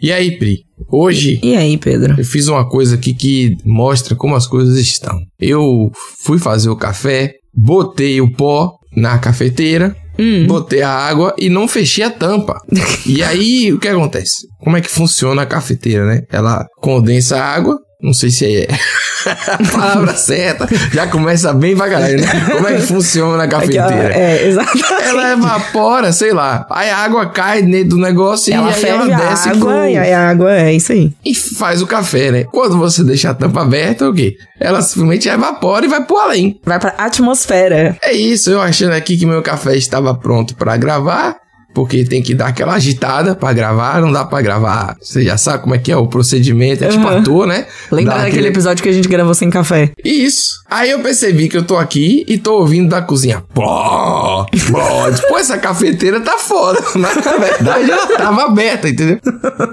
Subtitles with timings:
[0.00, 0.58] E aí, Pri?
[0.90, 2.14] Hoje E aí, Pedro?
[2.18, 5.18] eu fiz uma coisa aqui que mostra como as coisas estão.
[5.40, 5.90] Eu
[6.24, 10.46] fui fazer o café, botei o pó na cafeteira, Hum.
[10.48, 12.58] botei a água e não fechei a tampa.
[13.06, 14.46] e aí, o que acontece?
[14.60, 16.22] Como é que funciona a cafeteira, né?
[16.30, 18.68] Ela condensa a água, não sei se é
[19.52, 22.26] a palavra certa, já começa bem vagaragem, né?
[22.52, 24.14] Como é que funciona a Aquela- cafeteira?
[24.16, 24.92] é, exatamente.
[25.02, 26.66] Ela evapora, sei lá.
[26.70, 29.84] Aí a água cai dentro do negócio Ela e aí ela a desce água pro...
[29.88, 31.12] e aí a água é isso aí.
[31.24, 32.44] e faz o café, né?
[32.44, 34.34] Quando você deixa a tampa aberta, o quê?
[34.60, 36.60] Ela simplesmente evapora e vai pro além.
[36.64, 37.96] Vai pra atmosfera.
[38.02, 41.36] É isso, eu achando aqui que meu café estava pronto pra gravar,
[41.78, 44.96] porque tem que dar aquela agitada pra gravar, não dá pra gravar.
[45.00, 47.20] Você já sabe como é que é o procedimento, é tipo Aham.
[47.20, 47.66] ator, né?
[47.88, 49.92] Lembra daquele aquele- episódio que a gente gravou sem café?
[50.04, 50.58] Isso.
[50.68, 53.44] Aí eu percebi que eu tô aqui e tô ouvindo da cozinha.
[53.54, 55.06] Pó, pó.
[55.28, 56.80] Pô, essa cafeteira tá foda.
[56.96, 59.20] Mas na verdade ela tava aberta, entendeu?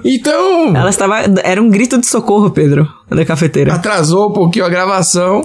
[0.04, 0.76] Então.
[0.76, 1.16] Ela estava.
[1.44, 3.74] Era um grito de socorro, Pedro, da cafeteira.
[3.74, 5.42] Atrasou um pouquinho a gravação,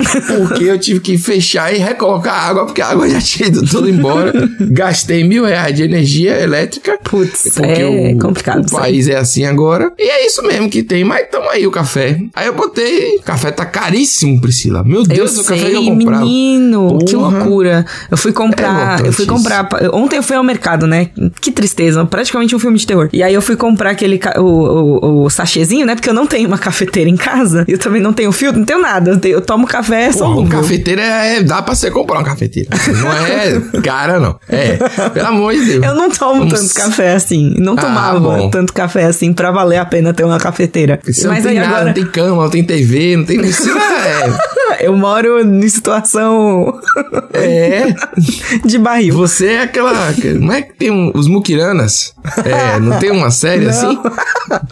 [0.49, 3.67] porque eu tive que fechar e recolocar a água, porque a água já tinha ido
[3.67, 4.33] toda embora.
[4.61, 6.99] Gastei mil reais de energia elétrica.
[7.03, 8.67] Putz, é o, complicado.
[8.67, 9.93] o país é assim agora.
[9.99, 11.05] E é isso mesmo que tem.
[11.05, 12.19] Mas tamo aí o café.
[12.35, 13.17] Aí eu botei.
[13.17, 14.83] O café tá caríssimo, Priscila.
[14.85, 16.25] Meu Eu Deus, o café que eu sei, comprava.
[16.25, 17.39] menino, que Porra.
[17.39, 17.87] loucura.
[18.11, 21.11] Eu fui comprar, É eu fui comprar, ontem eu fui ao mercado, né?
[21.41, 23.09] Que tristeza, praticamente um filme de terror.
[23.13, 25.95] E aí eu fui comprar aquele, o, o, o sachêzinho, né?
[25.95, 28.67] Porque eu não tenho uma cafeteira em casa, e eu também não tenho filtro, não
[28.67, 29.11] tenho nada.
[29.11, 30.61] Eu, tenho- eu tomo café Porra, um solúvel.
[30.61, 32.69] cafeteira é, dá pra você comprar uma cafeteira.
[33.03, 34.39] Não é cara, não.
[34.49, 34.77] É,
[35.11, 35.85] pelo amor de Deus.
[35.85, 37.55] Eu não tomo Vamos- tanto café assim.
[37.59, 40.99] Não Ah, tomava tanto café assim pra valer a pena ter uma cafeteira.
[41.05, 43.41] Você Mas não tem nada, agora não tem cama, não tem TV, não tem.
[43.45, 44.60] Isso é.
[44.81, 46.79] Eu moro em situação
[47.33, 47.95] É.
[48.65, 49.15] de barril.
[49.17, 49.93] Você é aquela.
[50.39, 52.15] Não é que tem um- os Mukiranas?
[52.45, 53.99] É, não tem uma série assim?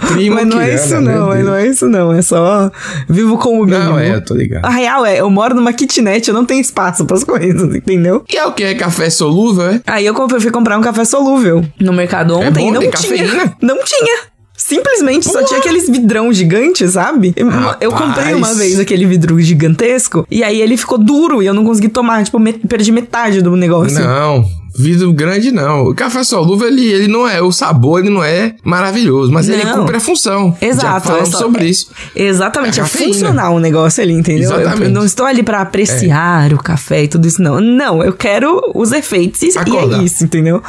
[0.09, 2.13] Prima Mas não é isso não, mas não é isso não.
[2.13, 2.71] É só
[3.09, 3.85] vivo com o mínimo.
[3.85, 4.65] Não, é, eu tô ligado.
[4.65, 8.25] A real é, eu moro numa kitnet, eu não tenho espaço pras coisas, entendeu?
[8.33, 8.65] E é o que?
[8.65, 9.81] É café solúvel, é?
[9.87, 12.91] Aí eu fui comprar um café solúvel no mercado ontem É bom, e não tinha.
[12.93, 13.57] cafeína?
[13.63, 14.19] Não tinha.
[14.59, 17.33] Simplesmente só tinha aqueles vidrão gigantes, sabe?
[17.37, 17.49] Eu,
[17.81, 21.65] eu comprei uma vez aquele vidro gigantesco e aí ele ficou duro e eu não
[21.65, 22.25] consegui tomar.
[22.25, 24.01] Tipo, me- perdi metade do negócio.
[24.01, 24.45] Não,
[24.77, 25.85] vidro grande não.
[25.85, 27.41] O café solúvel, ele, ele não é.
[27.41, 29.79] O sabor, ele não é maravilhoso, mas ele Não.
[29.81, 30.57] cumpre a função.
[30.61, 31.91] Já Exato, falamos é só- sobre isso.
[32.15, 34.51] Exatamente, É é, funcional o negócio ali, entendeu?
[34.51, 34.83] Eu, Exatamente.
[34.89, 37.61] eu não estou ali pra apreciar o café e tudo isso, não.
[37.61, 40.01] Não, eu quero os efeitos e, e Acordar.
[40.01, 40.61] é isso, entendeu?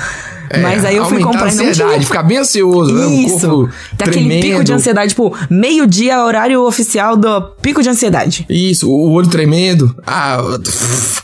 [0.49, 2.01] É, Mas aí eu fui comprar a ansiedade, tinha.
[2.01, 3.05] ficar bem ansioso, né?
[3.05, 3.47] O Isso.
[3.49, 8.45] corpo Tem aquele pico de ansiedade, tipo, meio-dia, horário oficial do pico de ansiedade.
[8.49, 9.95] Isso, o olho tremendo.
[10.07, 10.39] Ah,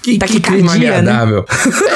[0.04, 0.88] que, que clima né?
[0.90, 1.44] agradável.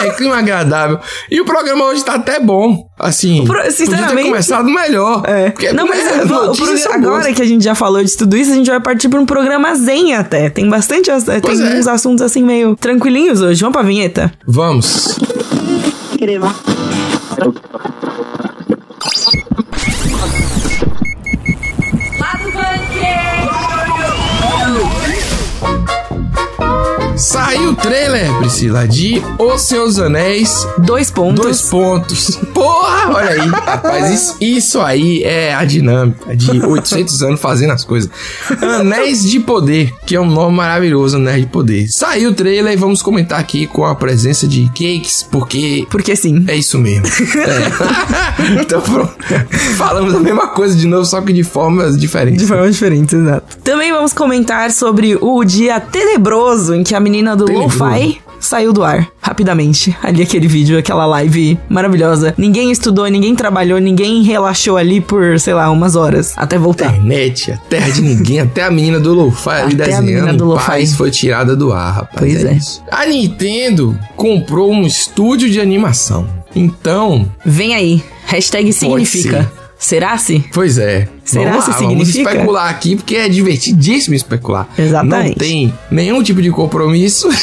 [0.03, 0.99] é, clima agradável.
[1.29, 2.87] E o programa hoje tá até bom.
[2.97, 5.23] Assim, pro- podia ter sinceramente- começado melhor.
[5.25, 5.51] É.
[5.51, 8.17] Porque, não, mas né, vou- notícias programa- são agora que a gente já falou de
[8.17, 10.49] tudo isso, a gente vai partir pra um programa zen até.
[10.49, 11.09] Tem bastante.
[11.11, 11.75] ass- Tem Pois é.
[11.79, 13.61] uns assuntos assim meio tranquilinhos hoje.
[13.61, 14.31] Vamos pra vinheta?
[14.47, 15.17] Vamos.
[17.39, 18.48] Até o próximo.
[27.19, 31.43] Saiu o trailer, Priscila, de Os Seus Anéis Dois pontos.
[31.43, 32.39] Dois pontos.
[32.53, 33.49] Porra, olha aí.
[33.49, 38.09] Rapaz, isso, isso aí é a dinâmica de 800 anos fazendo as coisas.
[38.61, 41.89] Anéis de Poder, que é um nome maravilhoso, Anéis de Poder.
[41.89, 46.45] Saiu o trailer e vamos comentar aqui com a presença de cakes, porque Porque sim.
[46.47, 47.05] é isso mesmo.
[47.05, 48.61] É.
[48.63, 49.13] então pronto.
[49.75, 52.41] Falamos a mesma coisa de novo, só que de formas diferentes.
[52.41, 53.57] De forma diferente, exato.
[53.57, 57.51] Também vamos comentar sobre o dia tenebroso em que a menina do.
[57.51, 59.95] Lo-Fi saiu do ar, rapidamente.
[60.01, 62.33] Ali aquele vídeo, aquela live maravilhosa.
[62.37, 66.93] Ninguém estudou, ninguém trabalhou, ninguém relaxou ali por, sei lá, umas horas, até voltar.
[66.95, 70.37] Internet, a terra de ninguém, até a menina do Lo-Fi ali Até a menina desenhando
[70.37, 70.65] do em Lo-Fi.
[70.65, 72.17] paz foi tirada do ar, rapaz.
[72.19, 72.53] Pois é.
[72.53, 72.81] isso.
[72.91, 76.27] A Nintendo comprou um estúdio de animação.
[76.55, 79.43] Então, Vem aí, hashtag significa.
[79.43, 79.51] ser.
[79.77, 80.43] Será se?
[80.53, 81.07] pois é.
[81.29, 82.31] Será vamos se lá, Vamos significa?
[82.31, 84.67] especular aqui, porque é divertidíssimo especular.
[84.77, 85.29] Exatamente.
[85.29, 87.29] Não tem nenhum tipo de compromisso.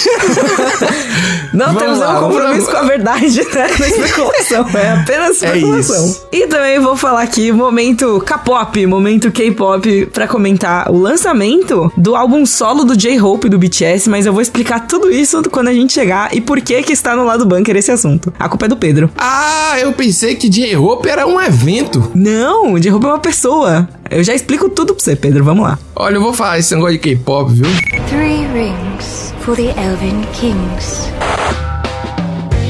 [1.52, 3.66] Não Vamos temos lá, nenhum compromisso com a verdade, né?
[3.78, 4.66] Na especulação.
[4.74, 6.06] É apenas É especulação.
[6.06, 6.26] isso.
[6.32, 12.44] e também vou falar aqui, momento K-pop, momento K-pop, pra comentar o lançamento do álbum
[12.44, 16.34] solo do J-Hope do BTS, mas eu vou explicar tudo isso quando a gente chegar
[16.34, 18.32] e por que que está no lado bunker esse assunto.
[18.38, 19.10] A culpa é do Pedro.
[19.16, 22.10] ah, eu pensei que J-Hope era um evento.
[22.14, 23.75] Não, J-Hope é uma pessoa.
[24.10, 25.44] Eu já explico tudo pra você, Pedro.
[25.44, 25.78] Vamos lá.
[25.94, 27.66] Olha, eu vou falar esse negócio de K-pop, viu?
[28.08, 31.10] Three rings for the Elven Kings.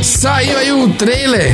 [0.02, 1.50] Saiu aí o trailer.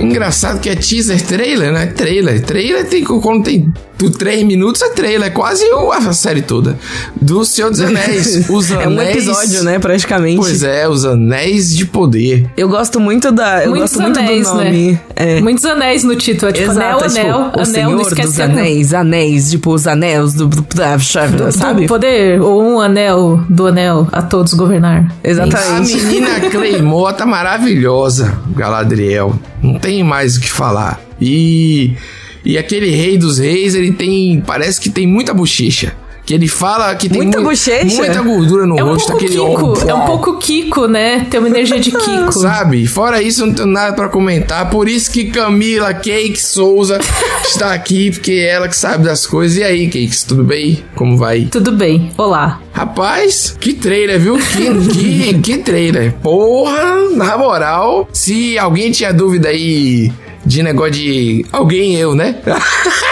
[0.00, 1.86] Engraçado que é teaser trailer, né?
[1.86, 2.42] Trailer.
[2.42, 3.72] Trailer tem quando tem
[4.02, 6.78] por três minutos é trailer, é quase o- a série toda.
[7.20, 8.48] Do Senhor dos Anéis.
[8.50, 10.36] Os É um Anéis- episódio, né, praticamente.
[10.38, 12.46] Pois é, os Anéis de Poder.
[12.56, 13.62] Eu gosto muito da.
[13.64, 14.92] Eu Muitos gosto muito anéis, do nome.
[14.92, 15.00] né?
[15.14, 15.40] É.
[15.40, 16.50] Muitos anéis no título.
[16.50, 18.58] É tipo Exato, anel, é tipo, anel, o anel, não Senhor esquece dos anel.
[18.58, 21.82] Anéis, anéis, tipo os anéis do, do, da chave, Do, sabe?
[21.82, 25.12] do poder, ou um anel do anel a todos governar.
[25.22, 25.94] Exatamente.
[25.94, 29.34] A menina Claymore tá maravilhosa, Galadriel.
[29.62, 31.00] Não tem mais o que falar.
[31.20, 31.94] E
[32.44, 35.94] e aquele rei dos reis, ele tem, parece que tem muita bochecha.
[36.24, 37.96] Que ele fala que tem Muita mui- bochecha?
[37.96, 39.90] muita gordura no É um rosto, pouco aquele Kiko, ombro.
[39.90, 41.26] é um pouco Kiko, né?
[41.28, 42.32] Tem uma energia de Kiko.
[42.32, 42.86] Sabe?
[42.86, 44.70] Fora isso, não tenho nada pra comentar.
[44.70, 47.00] Por isso que Camila Cake Souza
[47.44, 49.58] está aqui, porque é ela que sabe das coisas.
[49.58, 50.84] E aí, Cakes, tudo bem?
[50.94, 51.46] Como vai?
[51.50, 52.60] Tudo bem, olá.
[52.72, 54.36] Rapaz, que trailer, viu?
[54.38, 56.12] Que, que, que trailer.
[56.22, 60.12] Porra, na moral, se alguém tinha dúvida aí
[60.44, 62.36] de negócio de alguém, eu, né?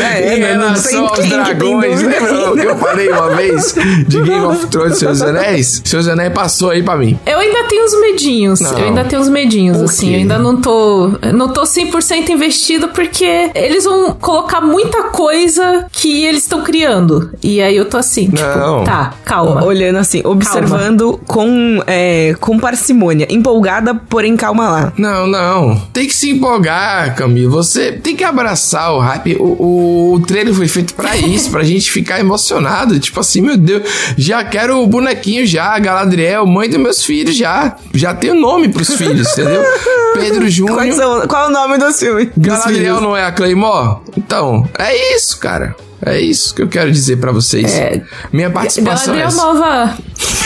[0.00, 2.76] É, em não- não relação aos tem quem que tem dragões, lembra o que eu
[2.76, 3.74] falei uma vez
[4.06, 5.82] de Game of Thrones, Seus Anéis?
[5.84, 7.18] Seus Anéis passou aí pra mim.
[7.26, 8.60] Eu ainda tenho uns medinhos.
[8.60, 8.78] Não.
[8.78, 10.12] Eu ainda tenho uns medinhos, assim.
[10.12, 11.12] Eu ainda não tô.
[11.32, 17.30] Não tô 100% investido porque eles vão colocar muita coisa que eles estão criando.
[17.42, 18.34] E aí eu tô assim, Não.
[18.36, 19.64] tipo, tá, calma.
[19.64, 23.26] Olhando assim, observando com, é, com parcimônia.
[23.30, 24.92] Empolgada, porém calma lá.
[24.96, 25.76] Não, não.
[25.92, 27.50] Tem que se empolgar, Camilo.
[27.50, 29.36] Você tem que abraçar o hype.
[29.36, 29.77] O, o,
[30.14, 32.98] o trailer foi feito pra isso, pra gente ficar emocionado.
[32.98, 33.82] Tipo assim, meu Deus,
[34.16, 37.76] já quero o bonequinho já, Galadriel, mãe dos meus filhos já.
[37.94, 39.62] Já tenho nome pros filhos, entendeu?
[40.14, 40.92] Pedro Júnior.
[40.94, 42.30] são, qual é o nome do filme?
[42.36, 43.98] Galadriel não é a Claymore?
[44.16, 45.76] Então, é isso, cara.
[46.00, 47.72] É isso que eu quero dizer pra vocês.
[47.74, 48.00] É.
[48.32, 49.36] Minha participação é Galadriel essa.
[49.36, 49.98] nova,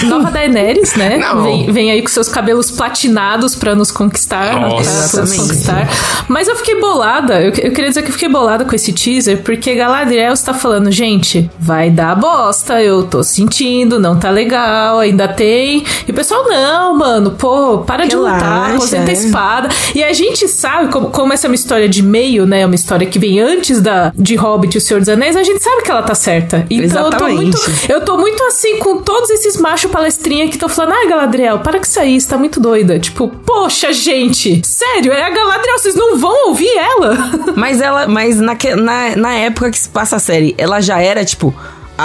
[0.04, 1.20] nova Daenerys, né?
[1.42, 4.60] Vem, vem aí com seus cabelos platinados pra nos conquistar.
[4.60, 5.10] Nossa.
[5.10, 5.40] pra nos Exatamente.
[5.40, 5.88] conquistar.
[6.28, 7.40] Mas eu fiquei bolada.
[7.40, 10.90] Eu, eu queria dizer que eu fiquei bolada com esse teaser, porque Galadriel está falando,
[10.90, 15.84] gente, vai dar bosta, eu tô sentindo, não tá legal, ainda tem.
[16.06, 19.16] E o pessoal, não, mano, pô, para de lutar, aposenta a é.
[19.16, 19.68] espada.
[19.94, 22.64] E a gente sabe, como, como essa é uma história de meio, né?
[22.66, 25.62] Uma história que vem antes da, de Hobbit e o Senhor dos Anéis, a gente
[25.62, 26.66] sabe que ela tá certa.
[26.70, 27.36] Então eu tô Exatamente.
[27.36, 27.60] muito.
[27.88, 31.78] Eu tô muito assim com todos esses machos palestrinha que estão falando, ai, Galadriel, para
[31.78, 32.98] que isso aí, você tá muito doida.
[32.98, 37.16] Tipo, poxa, gente, sério, é a Galadriel, vocês não vão ouvir ela?
[37.56, 41.24] Mas ela, mas naque- na, na época que se passa a série, ela já era,
[41.24, 41.54] tipo,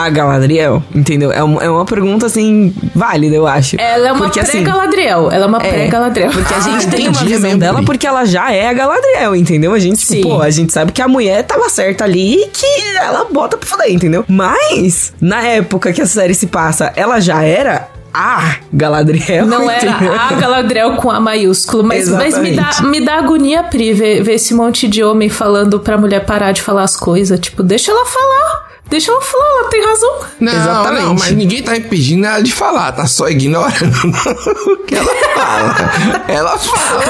[0.06, 1.32] a Galadriel, entendeu?
[1.32, 3.76] É uma, é uma pergunta, assim, válida, eu acho.
[3.80, 5.32] Ela é uma assim, pré-Galadriel.
[5.32, 6.32] Ela é uma É, pré-Galadriel.
[6.32, 9.36] Porque a gente Ah, tem uma visão mesmo, dela porque ela já é a Galadriel,
[9.36, 9.74] entendeu?
[9.74, 12.66] A gente, tipo, pô, a gente sabe que a mulher tava certa ali e que
[12.98, 14.24] ela bota pra foder, entendeu?
[14.28, 19.46] Mas, na época que a série se passa, ela já era a Galadriel.
[19.46, 23.94] Não era a Galadriel com A maiúsculo, mas, mas me, dá, me dá agonia, Pri,
[23.94, 27.40] ver, ver esse monte de homem falando pra mulher parar de falar as coisas.
[27.40, 28.67] Tipo, deixa ela falar.
[28.90, 30.20] Deixa ela falar, ela tem razão.
[30.40, 31.04] Não, Exatamente.
[31.04, 33.94] não, mas ninguém tá impedindo ela de falar, tá só ignorando
[34.68, 36.24] o que ela fala.
[36.28, 37.04] ela fala.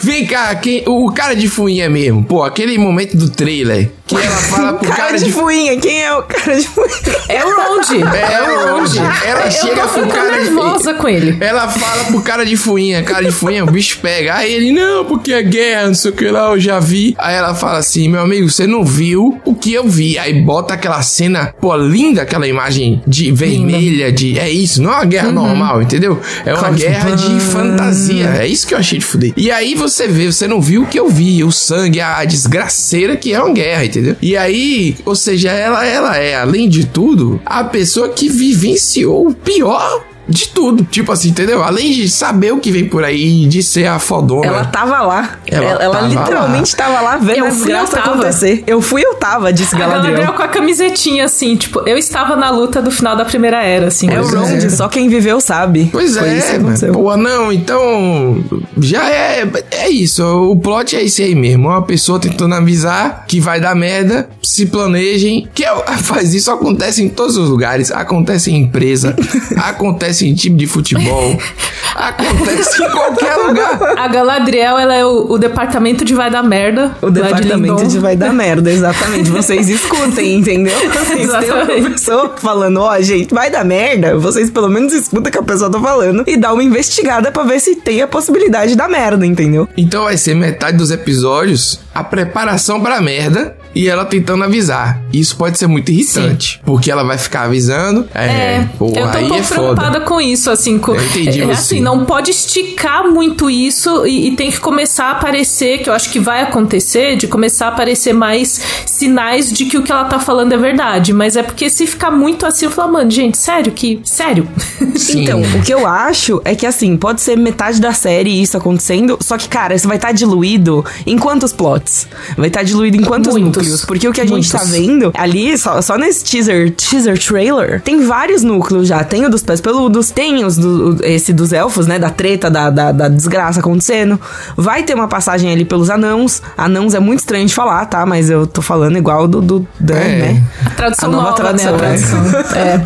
[0.00, 4.36] Vem cá, quem, o cara de fuinha mesmo, pô, aquele momento do trailer, que ela
[4.36, 6.90] fala pro cara, de fuinha, quem é o cara de fuinha?
[7.28, 8.02] É o Ronde.
[8.02, 8.98] É o Ronde.
[9.24, 11.36] Ela Eu chega pro cara de nervosa com ele.
[11.40, 14.34] Ela fala pro cara de fuinha, cara de fuinha, o bicho pega.
[14.36, 17.14] Aí ele, não, porque é guerra, não sei o que lá, eu já vi.
[17.18, 20.18] Aí ela fala assim, meu amigo, você não viu o que eu vi.
[20.18, 24.38] Aí bota aquela cena, pô, linda aquela imagem de vermelha, de.
[24.38, 26.20] É isso, não é uma guerra normal, entendeu?
[26.44, 28.26] É uma guerra de fantasia.
[28.40, 29.32] É isso que eu achei de fuder.
[29.36, 33.16] E aí você vê, você não viu o que eu vi, o sangue, a desgraceira
[33.16, 34.16] que é uma guerra, entendeu?
[34.20, 39.34] E aí, ou seja, ela, ela é, além de tudo, a pessoa que vivenciou o
[39.34, 40.84] pior de tudo.
[40.84, 41.62] Tipo assim, entendeu?
[41.62, 44.46] Além de saber o que vem por aí, de ser a fodona.
[44.46, 45.38] Ela tava lá.
[45.46, 48.12] Ela Ela, ela tava literalmente tava lá vendo Eu a fui, desgraça eu tava.
[48.14, 48.64] acontecer.
[48.66, 50.36] Eu fui, eu tava, disse A Galadriel Galadriel.
[50.36, 54.08] com a camisetinha, assim, tipo, eu estava na luta do final da primeira era, assim.
[54.10, 54.70] É o Pois é.
[54.70, 55.88] Só quem viveu sabe.
[55.92, 56.92] Pois Foi isso que é, aconteceu.
[56.92, 58.42] pô, não, então
[58.78, 63.40] já é, é isso, o plot é esse aí mesmo, uma pessoa tentando avisar que
[63.40, 68.50] vai dar merda, se planejem, que é, faz isso, acontece em todos os lugares, acontece
[68.50, 69.14] em empresa,
[69.56, 71.38] acontece em time de futebol,
[71.94, 73.98] acontece em qualquer lugar.
[73.98, 76.96] A Galadriel, ela é o, o departamento de vai dar merda.
[77.02, 79.30] O de departamento de vai dar merda, exatamente.
[79.30, 80.76] Vocês escutem, entendeu?
[80.90, 84.16] Vocês têm uma pessoa falando, ó, gente, vai dar merda.
[84.16, 87.42] Vocês pelo menos escutam o que a pessoa tá falando e dá uma investigada pra
[87.42, 89.68] ver se tem a possibilidade da merda, entendeu?
[89.76, 95.00] Então vai ser metade dos episódios a preparação pra merda e ela tentando avisar.
[95.12, 98.08] Isso pode ser muito irritante, porque ela vai ficar avisando.
[98.14, 99.60] É, É, porra, eu tô um aí pouco é foda.
[99.60, 100.78] preocupada com isso, assim.
[100.78, 101.52] Com, Eu entendi é, você.
[101.52, 105.94] assim, não pode esticar muito isso e, e tem que começar a aparecer, que eu
[105.94, 110.04] acho que vai acontecer, de começar a aparecer mais sinais de que o que ela
[110.04, 111.12] tá falando é verdade.
[111.12, 114.00] Mas é porque se ficar muito assim, eu falo, mano, gente, sério que.
[114.04, 114.48] Sério?
[114.96, 115.22] Sim.
[115.22, 119.18] Então, o que eu acho é que assim, pode ser metade da série isso acontecendo,
[119.20, 121.89] só que, cara, isso vai estar diluído em quantos plots?
[122.36, 123.62] Vai estar diluído em quantos Muitos.
[123.62, 123.84] núcleos?
[123.84, 124.50] Porque o que a gente Muitos.
[124.50, 129.02] tá vendo ali, só, só nesse teaser, teaser trailer, tem vários núcleos já.
[129.04, 131.98] Tem o dos pés peludos, tem os do, esse dos elfos, né?
[131.98, 134.18] Da treta, da, da, da desgraça acontecendo.
[134.56, 136.42] Vai ter uma passagem ali pelos anãos.
[136.56, 138.04] Anãos é muito estranho de falar, tá?
[138.06, 140.16] Mas eu tô falando igual do, do Dan, É.
[140.32, 140.42] né?
[140.66, 141.64] A tradução A nova nova, né?
[141.64, 142.56] A tradução, tradução.
[142.60, 142.84] É.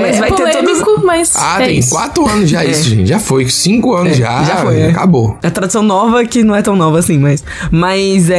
[0.00, 1.32] Mas é vai ter polêmico, mas.
[1.36, 1.90] Ah, é tem isso.
[1.90, 3.06] quatro anos já isso, gente.
[3.08, 3.48] Já foi.
[3.48, 4.42] Cinco anos já.
[4.44, 4.90] já foi, é.
[4.90, 5.38] Acabou.
[5.42, 7.42] A tradução nova que não é tão nova assim, mas.
[7.70, 8.35] Mas é.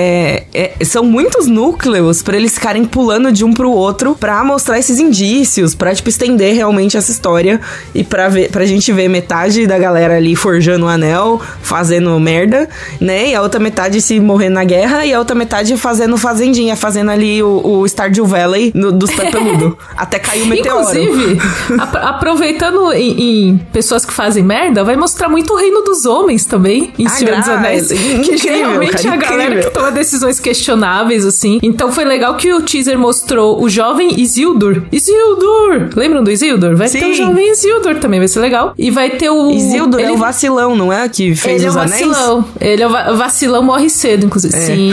[0.53, 4.99] É- são muitos núcleos pra eles ficarem pulando de um pro outro pra mostrar esses
[4.99, 7.59] indícios, pra, tipo, estender realmente essa história
[7.93, 12.67] e pra, ver, pra gente ver metade da galera ali forjando o anel, fazendo merda,
[12.99, 13.29] né?
[13.29, 17.11] E a outra metade se morrendo na guerra e a outra metade fazendo fazendinha, fazendo
[17.11, 19.77] ali o, o Stardew Valley no, dos pé peludo.
[19.97, 20.79] até cair o meteoro.
[20.81, 21.39] Inclusive,
[21.79, 26.45] ap- aproveitando em, em pessoas que fazem merda, vai mostrar muito o reino dos homens
[26.45, 27.91] também, em Ah, Senhor dos Anéis.
[27.91, 29.69] incrível, que geralmente cara, é a galera incrível.
[29.71, 31.59] que toma decisões questionáveis, assim.
[31.63, 34.83] Então foi legal que o teaser mostrou o jovem Isildur.
[34.91, 35.89] Isildur!
[35.95, 36.75] Lembram do Isildur?
[36.75, 37.11] Vai ter Sim.
[37.11, 38.73] o jovem Isildur também, vai ser legal.
[38.77, 39.51] E vai ter o.
[39.51, 41.07] Isildur é ele- o vacilão, não é?
[41.09, 42.07] Que fez ele é o os anéis?
[42.07, 42.45] vacilão.
[42.59, 44.53] Ele é o va- o vacilão, morre cedo, inclusive.
[44.57, 44.91] Sim.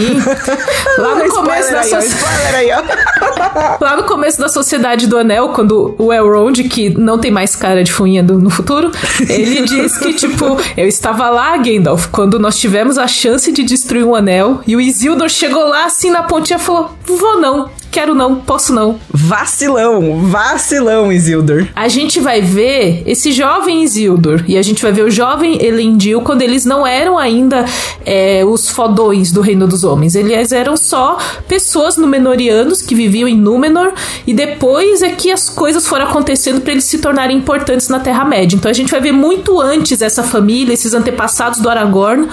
[0.99, 3.79] Lá no começo da Spoiler aí, ó, soci- spoiler aí, ó.
[3.85, 7.83] Lá no começo da Sociedade do Anel, quando o Elrond, que não tem mais cara
[7.83, 8.91] de fuinha do- no futuro,
[9.29, 14.05] ele diz que, tipo, eu estava lá, Gandalf, quando nós tivemos a chance de destruir
[14.05, 18.13] um anel, e o Isildur chegou lá, assim, na pontinha e falou, vou não, quero
[18.13, 18.99] não, posso não.
[19.09, 21.69] Vacilão, vacilão, Isildur.
[21.77, 26.21] A gente vai ver esse jovem Isildur, e a gente vai ver o jovem Elendil
[26.23, 27.65] quando eles não eram ainda
[28.05, 30.17] é, os fodões do Reino dos Homens.
[30.17, 33.93] Eles eram só pessoas Númenóreanos que viviam em Númenor,
[34.27, 38.57] e depois é que as coisas foram acontecendo para eles se tornarem importantes na Terra-média.
[38.57, 42.29] Então a gente vai ver muito antes essa família, esses antepassados do Aragorn,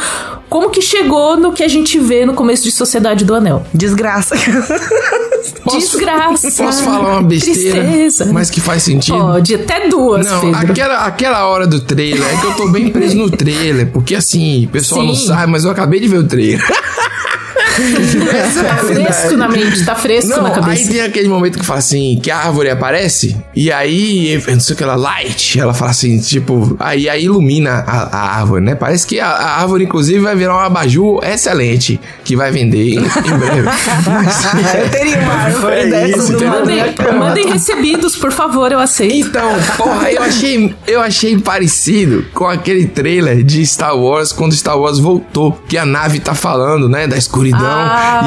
[0.49, 3.63] como que chegou no que a gente vê no começo de Sociedade do Anel.
[3.71, 4.35] Desgraça.
[5.71, 6.51] Desgraça.
[6.63, 8.31] Posso falar uma besteira, Tristeza.
[8.33, 9.17] mas que faz sentido?
[9.17, 10.71] Pode, até duas, Não, Pedro.
[10.71, 14.65] aquela, aquela hora do trailer, é que eu tô bem preso no trailer, porque assim,
[14.65, 15.27] o pessoal não Sim.
[15.27, 16.61] sabe, mas eu acabei de ver o trailer.
[17.81, 20.91] Tá fresco na mente, tá fresco Não, na aí cabeça.
[20.91, 24.73] tem aquele momento que fala assim, que a árvore aparece, e aí, eu não sei
[24.73, 28.75] o que ela, light, ela fala assim, tipo, aí, aí ilumina a, a árvore, né?
[28.75, 32.97] Parece que a, a árvore, inclusive, vai virar um abajur excelente, que vai vender em,
[32.99, 33.61] em breve.
[33.63, 34.45] Mas-
[34.75, 36.33] eu teria uma árvore É isso.
[36.45, 36.79] Mandem,
[37.17, 39.27] mandem recebidos, por favor, eu aceito.
[39.29, 44.77] Então, porra, eu achei, eu achei parecido com aquele trailer de Star Wars quando Star
[44.77, 47.70] Wars voltou, que a nave tá falando, né, da escuridão, Ah,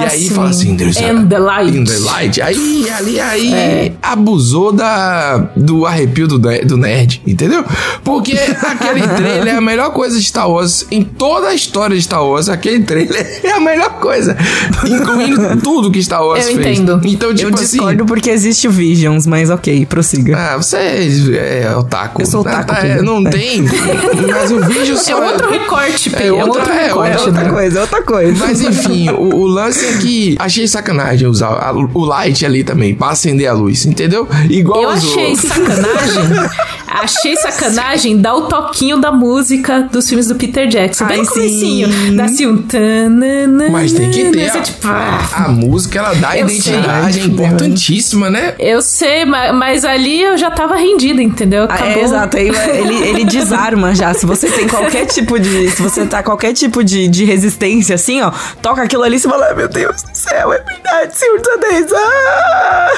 [0.01, 0.35] e aí sim.
[0.35, 2.41] fala assim, "There's a- In the light." in the light.
[2.43, 3.93] Aí, ali, aí, É.
[4.03, 7.65] abusou da, do arrepio do, do nerd, entendeu?
[8.03, 8.33] Porque
[8.63, 12.25] aquele trailer é a melhor coisa de Star Wars, em toda a história de Star
[12.25, 14.37] Wars, aquele trailer é a melhor coisa,
[14.85, 16.79] incluindo tudo que Star Wars Eu fez.
[16.79, 17.01] entendo.
[17.05, 17.65] Então, tipo eu assim...
[17.79, 20.37] discordo porque existe o Visions, mas ok, prossiga.
[20.37, 22.23] Ah, você é, é otaku.
[22.23, 23.03] Eu sou otaku, Ah, tá, Pedro.
[23.05, 23.31] não É.
[23.31, 23.63] tem.
[23.63, 25.23] Mas o vídeo É só.
[25.25, 26.23] outro recorte, P.
[26.23, 27.51] É É, outra- outro é outra- outra né?
[27.51, 28.47] coisa, é outra coisa.
[28.47, 32.95] Mas enfim, o, o lance é que achei sacanagem usar a- o light ali também,
[32.95, 34.29] pra acender a luz, entendeu?
[34.51, 36.25] Igual Eu achei sacanagem.
[37.03, 41.07] achei sacanagem dar o toquinho da música dos filmes do Peter Jackson.
[41.07, 41.89] Bem no comecinho.
[41.93, 42.17] sim.
[42.17, 42.57] Dá assim um...
[42.63, 44.51] tananana, Mas tem que ter.
[44.51, 47.23] Você, A, tipo, ah, a música, ela dá identidade, sei.
[47.23, 48.55] é importantíssima, né?
[48.59, 51.65] Eu sei, ma- mas, ali eu já tava rendida, entendeu?
[51.65, 51.93] Ah, Acabou.
[51.95, 54.13] é, exato, aí ele, ele desarma já.
[54.15, 55.71] Se você tem qualquer tipo de.
[55.71, 58.31] Se você tá qualquer tipo de, de resistência, assim, ó,
[58.63, 61.49] toca aquilo ali e você fala, "Ai, meu Deus do céu, é verdade, Senhor dos
[61.49, 61.87] Anéis.
[61.93, 62.91] Ah!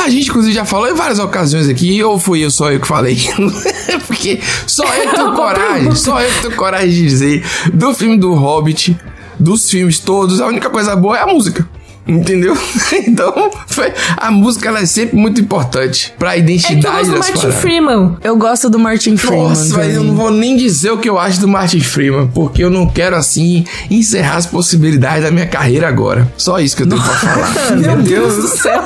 [0.04, 2.86] A gente, inclusive, já falou em várias ocasiões aqui, ou fui eu só eu que
[2.86, 2.99] falei?
[4.06, 8.98] Porque só eu tenho coragem, só eu tenho coragem de dizer do filme do Hobbit,
[9.38, 11.68] dos filmes todos, a única coisa boa é a música.
[12.10, 12.56] Entendeu?
[13.10, 17.06] Então, foi- a música ela é sempre muito importante pra É que eu identidade gosto
[17.06, 17.60] do das Martin paradas.
[17.60, 18.16] Freeman.
[18.22, 19.48] Eu gosto do Martin Freeman.
[19.48, 22.62] Nossa, mas eu não vou nem dizer o que eu acho do Martin Freeman, porque
[22.62, 26.30] eu não quero, assim, encerrar as possibilidades da minha carreira agora.
[26.36, 27.70] Só isso que eu tenho pra falar.
[27.76, 28.82] Meu Deus do céu.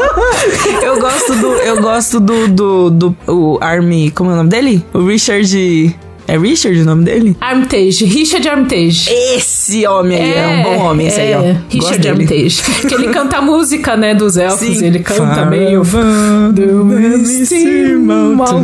[0.83, 1.47] Eu gosto do.
[1.55, 2.49] Eu gosto do.
[2.49, 4.11] do, do o Army.
[4.11, 4.85] Como é o nome dele?
[4.93, 5.97] O Richard.
[6.27, 7.37] É Richard o nome dele?
[7.41, 9.11] Armitage, Richard Armitage.
[9.11, 11.41] Esse homem aí é, um bom homem, esse aí, ó.
[11.43, 12.09] Gosto Richard dele.
[12.11, 12.63] Armitage.
[12.89, 14.61] que ele canta a música, né, dos elfos.
[14.61, 14.87] Sim.
[14.87, 15.83] Ele canta Far meio...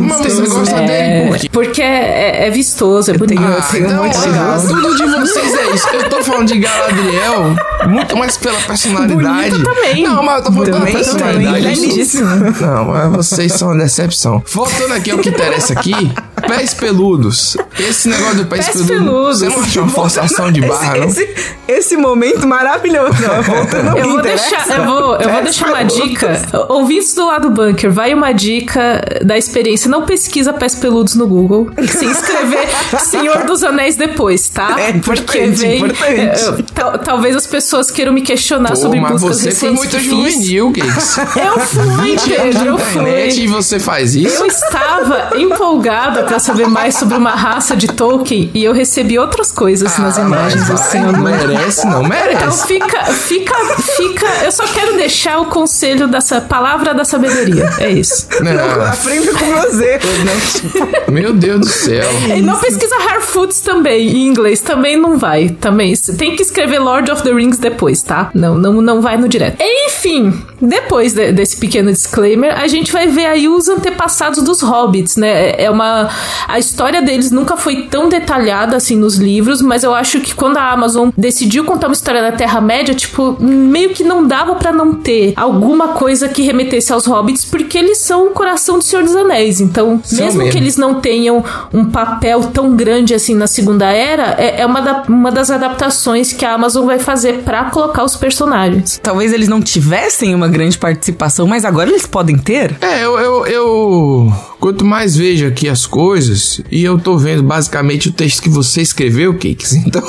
[0.01, 1.49] Mas você gosta É, dele por quê?
[1.51, 3.41] Porque é, é vistoso, é bonito.
[3.41, 4.61] Ah, tenho então, muito legal.
[4.67, 5.87] tudo de vocês é isso.
[5.93, 7.55] Eu tô falando de Galadriel
[7.87, 9.51] muito mais pela personalidade.
[9.51, 10.03] Bonito também.
[10.03, 11.57] Não, mas eu tô falando pela Também, personalidade.
[11.57, 12.29] também, belíssimo.
[12.61, 14.43] Não, mas vocês são uma decepção.
[14.51, 15.93] Voltando aqui ao que interessa aqui,
[16.41, 17.57] pés peludos.
[17.79, 19.39] Esse negócio do pés, Pés peludo, peludos.
[19.39, 21.05] você não achou uma forçação de barra, não?
[21.07, 23.13] esse, esse, esse momento maravilhoso.
[23.25, 26.41] ao Eu vou deixar, eu vou, eu vou deixar uma dica.
[26.69, 29.89] Ouvintes do lado bunker, vai uma dica da experiência.
[29.89, 31.69] Não pesquisa pés peludos no Google.
[31.87, 32.67] Se inscrever
[32.99, 34.75] Senhor dos Anéis depois, tá?
[34.79, 36.03] É importante, importante.
[36.09, 36.35] é,
[36.73, 39.99] tal- talvez as pessoas queiram me questionar Pô, sobre mas buscas você foi recentes muito
[39.99, 41.17] juvenil, Cakes.
[41.17, 43.29] Eu fui, 20 anos Pedro, eu fui.
[43.29, 44.41] e você faz isso?
[44.43, 49.51] Eu estava empolgada pra saber mais sobre uma raça de Tolkien e eu recebi outras
[49.51, 50.99] coisas nas Ah, imagens mas assim.
[50.99, 52.67] não- merece, não Então merece.
[52.67, 53.53] fica, fica,
[53.97, 54.25] fica.
[54.45, 57.69] Eu só quero deixar o conselho dessa palavra da sabedoria.
[57.79, 58.27] É isso.
[58.39, 61.01] Não, Aprenda com meus erros, né?
[61.09, 62.09] meu Deus do céu.
[62.33, 64.61] E não pesquisa Harfoots também, em inglês.
[64.61, 65.49] Também não vai.
[65.49, 65.93] Também.
[66.17, 68.31] Tem que escrever Lord of the Rings depois, tá?
[68.33, 69.57] Não, não, não vai no direto.
[69.61, 75.17] Enfim, depois de- desse pequeno disclaimer, a gente vai ver aí os antepassados dos hobbits,
[75.17, 75.61] né?
[75.61, 76.09] É uma.
[76.47, 80.57] A história deles nunca foi tão detalhada assim nos livros, mas eu acho que quando
[80.57, 84.93] a Amazon decidiu contar uma história da Terra-média, tipo, meio que não dava pra não
[84.95, 89.15] ter alguma coisa que remetesse aos hobbits, porque eles são o coração do Senhor dos
[89.15, 89.59] Anéis.
[89.61, 90.51] Então, mesmo mesmo.
[90.51, 94.81] que eles não tenham um papel tão grande assim na Segunda Era, é, é uma,
[94.81, 98.99] da- uma das adaptações que a Amazon vai fazer pra colocar os personagens.
[99.01, 102.75] Talvez eles não tivessem uma grande participação, mas agora eles podem ter.
[102.81, 108.07] É, eu, eu, eu- Quanto mais vejo aqui as coisas, e eu tô vendo basicamente
[108.07, 110.01] o texto que você escreveu, Cakes, então.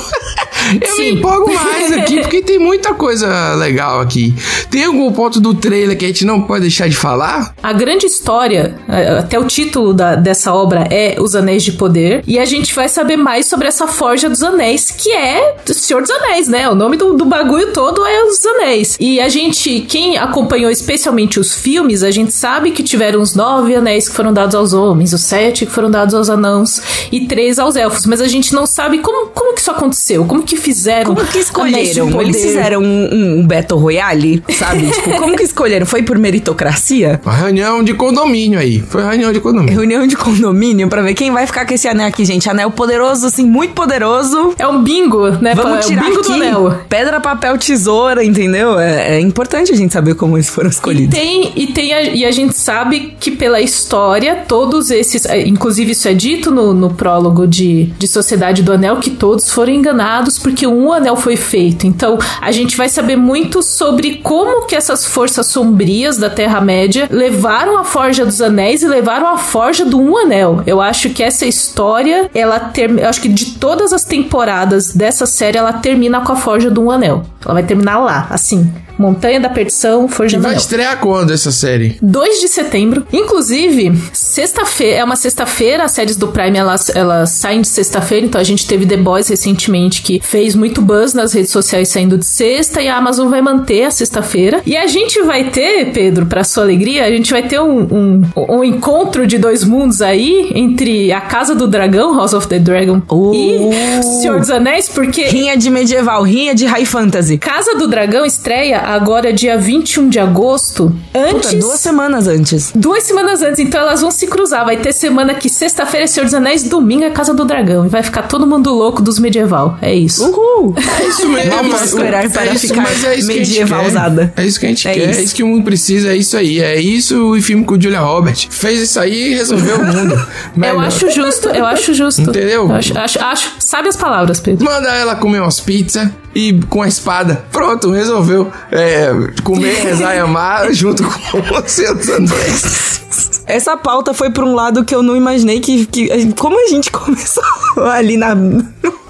[0.73, 1.09] eu me Sim.
[1.17, 4.33] empolgo mais aqui, porque tem muita coisa legal aqui.
[4.69, 7.53] Tem algum ponto do trailer que a gente não pode deixar de falar?
[7.63, 8.75] A grande história,
[9.19, 12.87] até o título da- dessa obra é Os Anéis de Poder, e a gente vai
[12.87, 16.69] saber mais sobre essa Forja dos Anéis, que é do Senhor dos Anéis, né?
[16.69, 18.97] O nome do, do bagulho todo é Os Anéis.
[18.99, 23.75] E a gente, quem acompanhou especialmente os filmes, a gente sabe que tiveram os nove
[23.75, 27.57] anéis que foram dados aos homens, os sete que foram dados aos anãos e três
[27.59, 31.15] aos elfos, mas a gente não sabe como, como que isso aconteceu, como que fizeram.
[31.15, 32.21] Como que escolheram?
[32.21, 34.89] Eles fizeram um, um Battle Royale, sabe?
[34.91, 35.85] tipo, como que escolheram?
[35.85, 37.21] Foi por meritocracia?
[37.23, 38.79] Uma reunião de condomínio aí.
[38.81, 39.73] Foi uma reunião de condomínio.
[39.79, 42.49] Reunião de condomínio pra ver quem vai ficar com esse anel aqui, gente.
[42.49, 44.53] Anel poderoso, assim, muito poderoso.
[44.59, 45.53] É um bingo, né?
[45.55, 46.27] Vamos é o tirar bingo aqui.
[46.27, 46.79] do anel.
[46.89, 48.79] Pedra, papel, tesoura, entendeu?
[48.79, 51.17] É, é importante a gente saber como eles foram E escolhidos.
[51.17, 55.25] tem, e tem a, e a gente sabe que pela história, todos esses.
[55.25, 59.51] eh, Inclusive, isso é dito no, no prólogo de, de Sociedade do Anel, que todos
[59.51, 61.85] foram enganados porque um anel foi feito.
[61.87, 67.77] Então, a gente vai saber muito sobre como que essas forças sombrias da Terra-média levaram
[67.77, 70.63] a Forja dos Anéis e levaram a Forja do Um Anel.
[70.65, 75.25] Eu acho que essa história, ela ter, eu acho que de todas as temporadas dessa
[75.25, 77.23] série, ela termina com a Forja do Um Anel.
[77.43, 78.71] Ela vai terminar lá, assim.
[78.97, 81.97] Montanha da Perdição, Forja do Vai estrear quando essa série?
[82.01, 83.05] 2 de setembro.
[83.11, 88.39] Inclusive, sexta-feira, é uma sexta-feira, as séries do Prime elas, elas saem de sexta-feira, então
[88.39, 92.25] a gente teve The Boys recentemente que fez muito buzz nas redes sociais saindo de
[92.25, 94.61] sexta e a Amazon vai manter a sexta-feira.
[94.65, 98.21] E a gente vai ter, Pedro, pra sua alegria, a gente vai ter um, um,
[98.49, 103.01] um encontro de dois mundos aí entre a Casa do Dragão, House of the Dragon,
[103.09, 103.31] Oh.
[103.33, 107.37] e Senhor dos Anéis, porque Rinha de medieval, rinha de high fantasy.
[107.37, 110.93] Casa do Dragão estreia agora dia 21 de agosto.
[111.13, 111.51] Antes.
[111.51, 112.71] Puta, duas semanas antes.
[112.75, 114.65] Duas semanas antes, então elas vão se cruzar.
[114.65, 117.85] Vai ter semana que sexta-feira é Senhor dos Anéis, domingo é Casa do Dragão.
[117.85, 119.77] E vai ficar todo mundo louco dos medieval.
[119.81, 120.23] É isso.
[120.29, 120.75] Uhul!
[120.77, 121.51] É isso mesmo.
[121.55, 124.33] Mal posso esperar para ficar mas é isso que a gente medievalzada.
[124.35, 124.43] quer.
[124.43, 125.09] É isso que a gente É quer.
[125.09, 125.19] isso.
[125.19, 126.09] É isso que o mundo precisa.
[126.09, 126.59] É isso aí.
[126.59, 128.47] É isso o filme com o Julia Roberts.
[128.49, 130.13] Fez isso aí e resolveu o mundo.
[130.63, 132.21] Eu acho justo, eu acho justo.
[132.21, 132.67] Entendeu?
[132.69, 134.63] Eu acho, acho, acho- sabe as palavras, Pedro.
[134.65, 137.45] Manda ela comer umas pizzas e com a espada.
[137.51, 138.51] Pronto, resolveu.
[138.71, 139.09] É,
[139.43, 143.32] comer, rezar e amar junto com o Senhor dos Anéis.
[143.45, 145.85] Essa pauta foi pra um lado que eu não imaginei que.
[145.85, 147.43] que como a gente começou
[147.91, 148.35] ali na.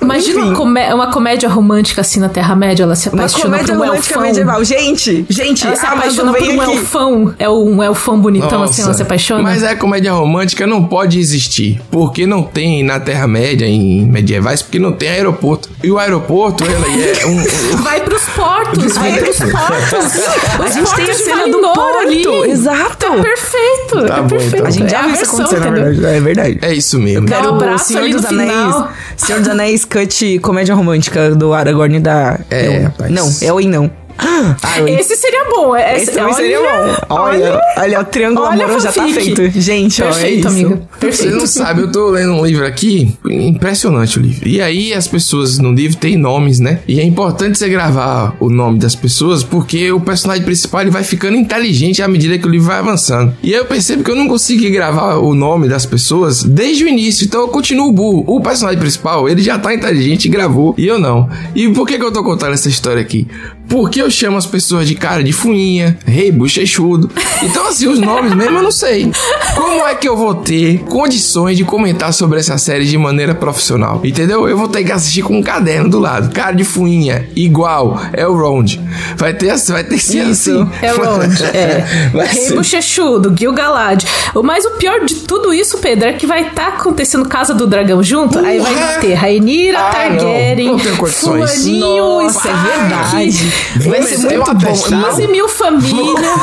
[0.01, 2.83] Imagina uma, comé- uma comédia romântica assim na Terra-média.
[2.83, 4.27] Ela se Uma apaixona comédia por um romântica elfão.
[4.27, 4.63] medieval.
[4.65, 6.75] Gente, gente, Ela se Amazon apaixona por vem um aqui.
[6.77, 7.35] elfão.
[7.39, 9.41] É um elfão bonitão assim, ela se apaixona.
[9.43, 11.81] Mas a comédia romântica não pode existir.
[11.89, 15.69] Porque não tem na Terra-média, em medievais, porque não tem aeroporto.
[15.81, 16.73] E o aeroporto, ele
[17.21, 17.39] é um.
[17.39, 20.23] um- Vai pros portos, vai pros portos.
[20.59, 21.97] A Os gente tem a cena do porto.
[21.99, 22.23] ali.
[22.51, 22.73] Exato.
[22.73, 22.97] Exato!
[22.99, 24.05] Tá perfeito.
[24.07, 24.55] Tá é bom, perfeito.
[24.55, 24.67] então.
[24.67, 26.05] A gente já é viu isso acontecer, na verdade.
[26.05, 26.59] É verdade.
[26.61, 27.23] É isso mesmo.
[27.23, 28.51] Um Quero o abraço Senhor ali dos no Anéis.
[28.51, 28.91] final.
[29.17, 32.39] Senhor dos Anéis cut comédia romântica do Aragorn da.
[32.49, 33.11] É, Não, rapaz.
[33.11, 33.91] Não, é o In não.
[34.79, 34.95] In.
[34.95, 35.75] Esse seria bom.
[35.75, 36.95] Esse, Esse também seria bom.
[37.09, 39.59] Olha, olha, o triângulo Olha amoroso já tá feito.
[39.59, 40.47] Gente, ó, é Perfeito, isso.
[40.47, 40.69] amiga.
[40.75, 41.35] Você Perfeito.
[41.35, 44.47] não sabe, eu tô lendo um livro aqui, impressionante o livro.
[44.47, 46.79] E aí as pessoas no livro têm nomes, né?
[46.87, 51.03] E é importante você gravar o nome das pessoas porque o personagem principal ele vai
[51.03, 53.33] ficando inteligente à medida que o livro vai avançando.
[53.43, 56.87] E aí eu percebo que eu não consegui gravar o nome das pessoas desde o
[56.87, 58.23] início, então eu continuo burro.
[58.27, 61.29] O personagem principal, ele já tá inteligente e gravou, e eu não.
[61.55, 63.27] E por que que eu tô contando essa história aqui?
[63.73, 67.09] Porque eu chamo as pessoas de cara de fuinha, rei, bochechudo.
[67.41, 69.11] Então, assim, os nomes mesmo eu não sei.
[69.55, 73.99] Como é que eu vou ter condições de comentar sobre essa série de maneira profissional?
[74.03, 74.47] Entendeu?
[74.47, 76.31] Eu vou ter que assistir com um caderno do lado.
[76.31, 78.79] Cara de fuinha, igual, é o Round.
[79.17, 80.69] Vai ter, vai ter que ser Isso, assim.
[80.79, 81.43] É onde?
[81.53, 82.09] É.
[82.13, 84.03] Vai Rei ser- Bochechudo, Gil Galad.
[84.35, 87.65] O mais o pior de tudo isso, Pedro, é que vai estar acontecendo Casa do
[87.65, 88.37] Dragão junto.
[88.37, 90.77] Aí vai ter Rainira Ah, Targaryen, não.
[90.77, 91.07] Não.
[91.07, 93.53] Fulaninho, Nossa, é verdade.
[93.85, 94.59] Vai ser meter muito bom.
[94.59, 94.95] testada.
[94.97, 96.39] Mal, 15 mil famílias.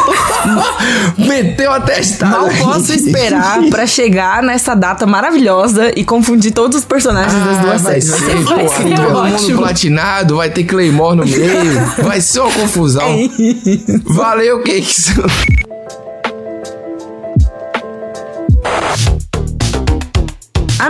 [1.19, 2.37] Meteu a testada.
[2.39, 7.63] mal posso esperar pra chegar nessa data maravilhosa e confundir todos os personagens das Ah,
[7.63, 8.25] duas vai séries.
[8.25, 9.59] ser, Vai pô, ser todo mundo ótimo.
[9.59, 13.07] platinado, vai ter Claymore no meio, vai ser uma confusão.
[14.05, 14.81] Valeu, que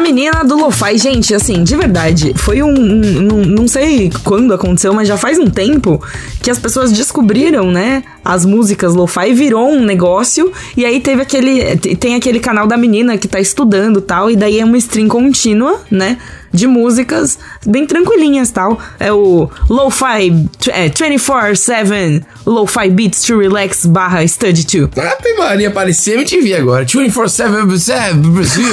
[0.00, 2.70] A menina do Lo-Fi, gente, assim, de verdade, foi um.
[2.70, 6.02] um- um- não sei quando aconteceu, mas já faz um tempo
[6.42, 8.02] que as pessoas descobriram, né?
[8.24, 10.52] As músicas Lo-Fi virou um negócio.
[10.76, 11.76] E aí teve aquele.
[11.76, 14.30] te- Tem aquele canal da menina que tá estudando tal.
[14.30, 16.18] E daí é uma stream contínua, né?
[16.52, 18.78] De músicas bem tranquilinhas tal.
[18.98, 24.90] É o Lo-Fi é, 24-7 Lo-Fi Beats to Relax barra Study 2.
[24.98, 26.84] Ave Maria, parecia MTV agora.
[26.84, 28.64] 24-7 Brasil.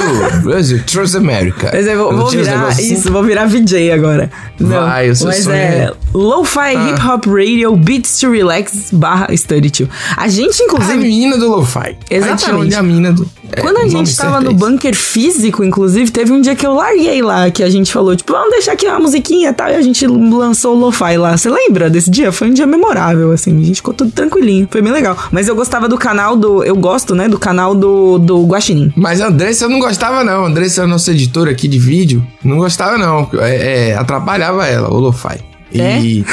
[0.42, 1.70] Brasil, Trans America.
[1.72, 2.94] Mas eu vou, vou virar assim?
[2.94, 4.30] isso, vou virar VJ agora.
[4.58, 8.88] Não, Vai, o seu mas sonho é é- Lo-Fi Hip Hop Radio Beats to Relax
[8.92, 9.90] barra Study 2.
[10.16, 11.96] A gente, A inclusive, menina do Lo-Fi.
[12.10, 12.74] Exatamente.
[12.74, 13.28] A a menina do...
[13.52, 16.66] é, quando a nome gente tava no é bunker físico, inclusive, teve um dia que
[16.66, 19.68] eu larguei lá, que a gente falou, tipo, vamos deixar aqui uma musiquinha e tal,
[19.68, 21.36] e a gente lançou o Lo-Fi lá.
[21.36, 22.30] Você lembra desse dia?
[22.32, 24.68] Foi um dia memorável, assim, a gente ficou tudo tranquilinho.
[24.70, 25.16] Foi bem legal.
[25.30, 26.62] Mas eu gostava do canal do...
[26.64, 28.92] Eu gosto, né, do canal do, do Guaxinim.
[28.96, 30.44] Mas a Andressa eu não gostava não.
[30.44, 32.24] A Andressa é a nossa editora aqui de vídeo.
[32.42, 33.28] Não gostava não.
[33.40, 35.47] É, é, atrapalhava ela, o Lo-Fi.
[35.72, 36.24] E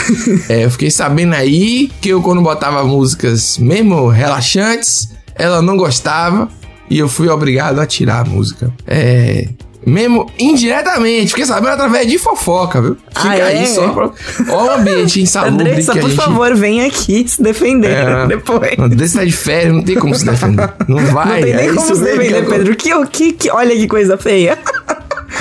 [0.50, 6.48] é, eu fiquei sabendo aí que eu quando botava músicas mesmo relaxantes, ela não gostava
[6.89, 8.71] e eu fui obrigado a tirar a música.
[8.88, 9.48] É...
[9.88, 12.98] Mesmo indiretamente, fiquei sabendo através de fofoca, viu?
[13.15, 13.60] Fica Ah, é?
[13.60, 14.10] aí só pra...
[14.50, 16.19] Ó o ambiente insalubre Andressa, que por gente...
[16.19, 18.80] favor, vem aqui se defender É, depois.
[18.80, 20.74] Andressa tá de férias, não tem como se defender.
[20.88, 21.26] Não vai.
[21.28, 22.76] Não tem nem é como se que defender, eu- Pedro.
[22.76, 24.58] Que, que, que, olha que coisa feia.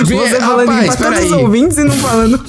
[0.01, 1.43] Vem, Você falando rapaz, pra todos os peraí.
[1.43, 2.43] ouvintes e não falando.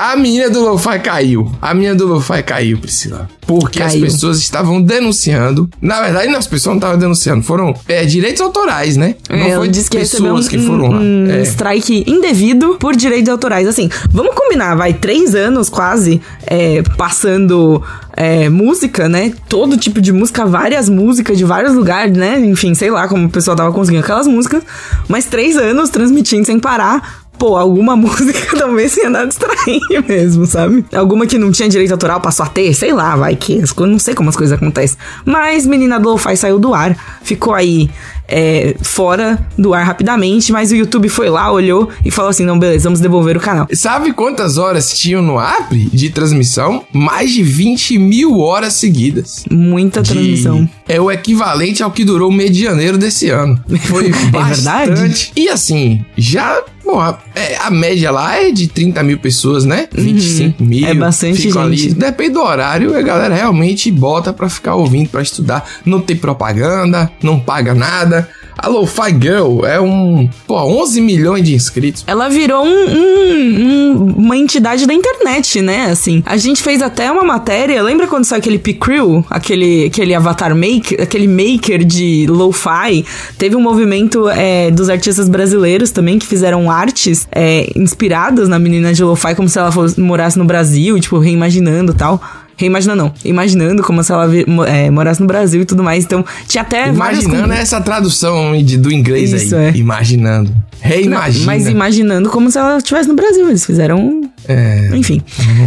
[0.00, 1.52] A menina do Lo-Fi caiu.
[1.60, 3.28] A menina do Lo-Fi caiu, Priscila.
[3.46, 4.06] Porque as Caiu.
[4.06, 5.68] pessoas estavam denunciando.
[5.78, 7.42] Na verdade, não, as pessoas não estavam denunciando.
[7.42, 9.16] Foram é, direitos autorais, né?
[9.28, 10.98] É, não ela foi que recebeu pessoas um, que foram lá.
[11.00, 11.42] um É.
[11.42, 13.68] strike indevido por direitos autorais.
[13.68, 17.82] Assim, vamos combinar, vai três anos quase é, passando
[18.16, 19.34] é, música, né?
[19.48, 22.38] Todo tipo de música, várias músicas de vários lugares, né?
[22.40, 24.62] Enfim, sei lá como o pessoal tava conseguindo aquelas músicas.
[25.08, 27.19] Mas três anos transmitindo sem parar.
[27.40, 30.84] Pô, alguma música talvez ia dar distrair mesmo, sabe?
[30.94, 33.62] Alguma que não tinha direito autoral passou a ter, sei lá, vai que.
[33.78, 34.98] Não sei como as coisas acontecem.
[35.24, 37.88] Mas Menina do Lo-Fi saiu do ar, ficou aí
[38.28, 42.58] é, fora do ar rapidamente, mas o YouTube foi lá, olhou e falou assim: não,
[42.58, 43.66] beleza, vamos devolver o canal.
[43.72, 46.84] Sabe quantas horas tinham no Apre de transmissão?
[46.92, 49.44] Mais de 20 mil horas seguidas.
[49.50, 50.68] Muita de- transmissão.
[50.86, 53.58] É o equivalente ao que durou o mês de janeiro desse ano.
[53.86, 54.86] Foi bastante.
[54.88, 55.32] verdade?
[55.34, 56.62] E assim, já.
[56.84, 59.88] Bom, a, é, a média lá é de 30 mil pessoas, né?
[59.92, 60.86] 25 mil.
[60.86, 61.58] É bastante gente.
[61.58, 61.94] Ali.
[61.94, 65.68] Depende do horário, a galera realmente bota pra ficar ouvindo, pra estudar.
[65.84, 68.28] Não tem propaganda, não paga nada.
[68.62, 70.28] A Lo-Fi Girl é um.
[70.46, 72.04] Pô, 11 milhões de inscritos.
[72.06, 73.62] Ela virou um- um-
[73.96, 75.86] um- uma entidade da internet, né?
[75.90, 77.82] Assim, a gente fez até uma matéria.
[77.82, 79.24] Lembra quando saiu aquele P-Crew?
[79.30, 83.04] Aquele, aquele avatar maker, aquele maker de lo-fi?
[83.38, 88.92] Teve um movimento é, dos artistas brasileiros também que fizeram artes é, inspiradas na menina
[88.92, 92.20] de lo-fi, como se ela fosse, morasse no Brasil, tipo, reimaginando tal.
[92.60, 93.12] Reimaginando, não.
[93.24, 94.28] Imaginando como se ela
[94.68, 96.04] é, morasse no Brasil e tudo mais.
[96.04, 99.64] Então, tinha até Imaginando essa tradução de- do inglês Isso, aí.
[99.64, 99.72] é.
[99.76, 100.50] Imaginando.
[100.50, 101.46] Não, Reimagina.
[101.46, 103.48] mas imaginando como se ela estivesse no Brasil.
[103.48, 104.20] Eles fizeram.
[104.46, 104.90] É.
[104.92, 105.22] Enfim.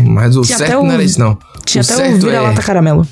[0.06, 1.36] Mas o Tinha certo o- não era isso, não.
[1.66, 2.64] Tinha o até o vira-lata é...
[2.64, 3.08] caramelo.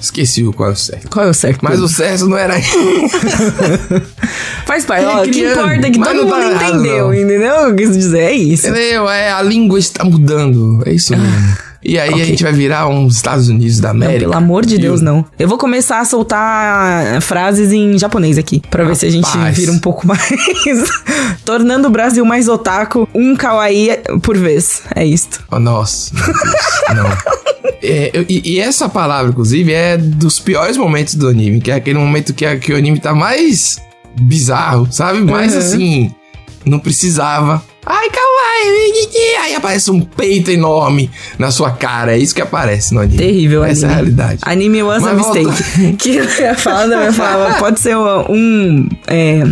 [0.00, 1.10] Esqueci o qual é o certo.
[1.10, 1.58] Qual é o certo?
[1.62, 2.54] Mas o certo não era
[4.64, 5.04] Faz parte.
[5.04, 7.14] Ó, o que importa é que mas todo não mundo tá errado, entendeu, não.
[7.14, 7.68] entendeu?
[7.68, 8.66] O que dizer é isso.
[8.68, 9.10] Entendeu?
[9.10, 10.82] É, a língua está mudando.
[10.86, 11.56] É isso mesmo.
[11.82, 12.22] E aí ok.
[12.22, 14.20] a gente vai virar uns Estados Unidos da Não, América.
[14.20, 15.24] pelo amor de Deus, não.
[15.38, 19.56] Eu vou começar a soltar frases em japonês aqui, pra ver se a gente Rapaz.
[19.56, 20.20] vira um pouco mais.
[21.44, 23.90] Tornando o Brasil mais otaku, um kawaii
[24.22, 24.82] por vez.
[24.94, 25.42] É isto.
[25.50, 26.12] Oh, nossa,
[26.94, 27.06] não.
[27.82, 31.74] É, eu- e, e essa palavra, inclusive, é dos piores momentos do anime, que é
[31.74, 33.78] aquele momento que, a- que o anime tá mais
[34.20, 35.20] bizarro, sabe?
[35.20, 35.58] Mais Uhum.
[35.58, 36.14] assim,
[36.66, 37.62] não precisava.
[37.86, 38.29] Ai, kawaii,
[39.42, 43.18] aí aparece um peito enorme na sua cara, é isso que aparece no anime.
[43.18, 44.02] Terrível Essa é a anime.
[44.10, 44.40] realidade.
[44.42, 45.92] Anime was a Mas volta- mistake.
[45.98, 48.88] que eu ia falar, não, eu ia falar, pode ser um.
[49.06, 49.42] é,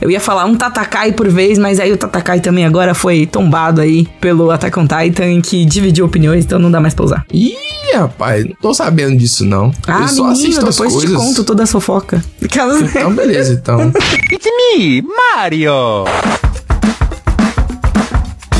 [0.00, 3.80] eu ia falar um Tatakai por vez, mas aí o Tatakai também agora foi tombado
[3.80, 7.24] aí pelo Attack on Titan, que dividiu opiniões, então não dá mais pra usar.
[7.32, 7.54] Ih,
[7.94, 9.72] rapaz, não tô sabendo disso, não.
[9.86, 11.16] Ah, eu só menino, assisto as depois te coisas.
[11.16, 12.22] conto toda a fofoca.
[12.44, 13.92] Aquelas- Então, beleza, então.
[14.30, 16.04] It's me, Mario!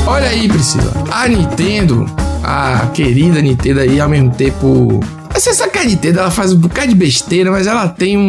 [0.07, 0.93] Olha aí, Priscila.
[1.11, 2.07] A Nintendo,
[2.43, 5.01] a querida Nintendo aí, ao mesmo tempo.
[5.33, 8.21] Você sabe que a Nintendo ela faz um bocado de besteira, mas ela tem um-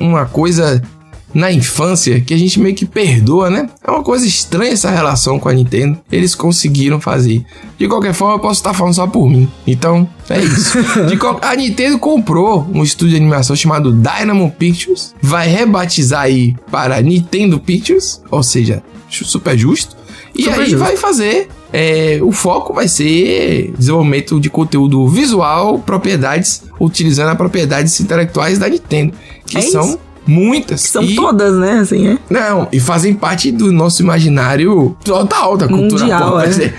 [0.00, 0.80] um- uma coisa
[1.34, 3.68] na infância que a gente meio que perdoa, né?
[3.86, 5.98] É uma coisa estranha essa relação com a Nintendo.
[6.10, 7.44] Eles conseguiram fazer.
[7.76, 9.48] De qualquer forma, eu posso estar falando só por mim.
[9.66, 10.78] Então, é isso.
[11.18, 15.14] Qual- A Nintendo comprou um estúdio de animação chamado Dynamo Pictures.
[15.20, 19.96] Vai rebatizar aí para Nintendo Pictures, ou seja, super justo.
[20.34, 20.78] E Super aí justo.
[20.84, 21.48] vai fazer.
[21.72, 28.68] é, o foco vai ser desenvolvimento de conteúdo visual, propriedades, utilizando as propriedades intelectuais da
[28.68, 29.12] Nintendo.
[29.46, 29.98] Que É são isso.
[30.26, 30.80] muitas.
[30.82, 31.78] São e, todas, né?
[31.80, 32.18] Assim, é.
[32.30, 36.44] Não, e fazem parte do nosso imaginário total da cultura Mundial, pop.
[36.62, 36.74] é.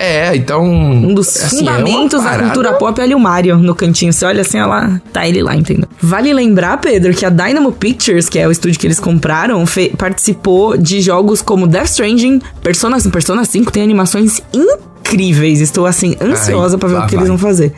[0.00, 0.64] É, então.
[0.64, 4.12] Um dos assim, é fundamentos da parada- cultura pop é ali o Mario no cantinho.
[4.12, 5.88] Você olha assim, olha lá, tá ele lá, entendeu?
[6.00, 9.64] Vale lembrar, Pedro, que a Dynamo Pictures, que é o estúdio que eles compraram,
[9.96, 15.60] participou de jogos como Death Stranding, Persona, Persona 5 tem animações incríveis.
[15.60, 17.18] Estou assim ansiosa pra ver o que vai.
[17.20, 17.72] eles vão fazer.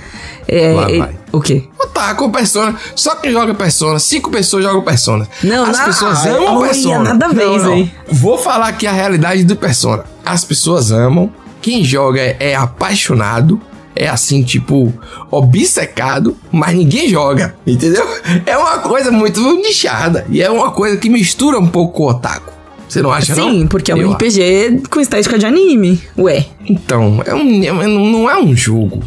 [0.47, 1.11] É, Lá é- vai.
[1.33, 1.65] o quê?
[1.79, 2.75] Otaku, Persona.
[2.95, 5.27] Só quem joga Persona, cinco pessoas jogam Persona.
[5.43, 7.05] Não, As na- pessoas amam olha, Persona.
[7.15, 7.91] nada a ver.
[8.11, 10.05] Vou falar aqui a realidade do Persona.
[10.25, 11.31] As pessoas amam.
[11.61, 13.61] Quem joga é, é apaixonado.
[13.97, 14.95] É assim, tipo,
[15.31, 18.07] obcecado, mas ninguém joga, entendeu?
[18.47, 20.25] É uma coisa muito nichada.
[20.31, 22.51] E é uma coisa que mistura um pouco com o otaku.
[22.89, 23.51] Você não acha, não?
[23.51, 26.01] Sim, porque é um Eu RPG com estética de anime.
[26.17, 26.47] Ué.
[26.67, 29.03] Então, é um, é um- não é um jogo.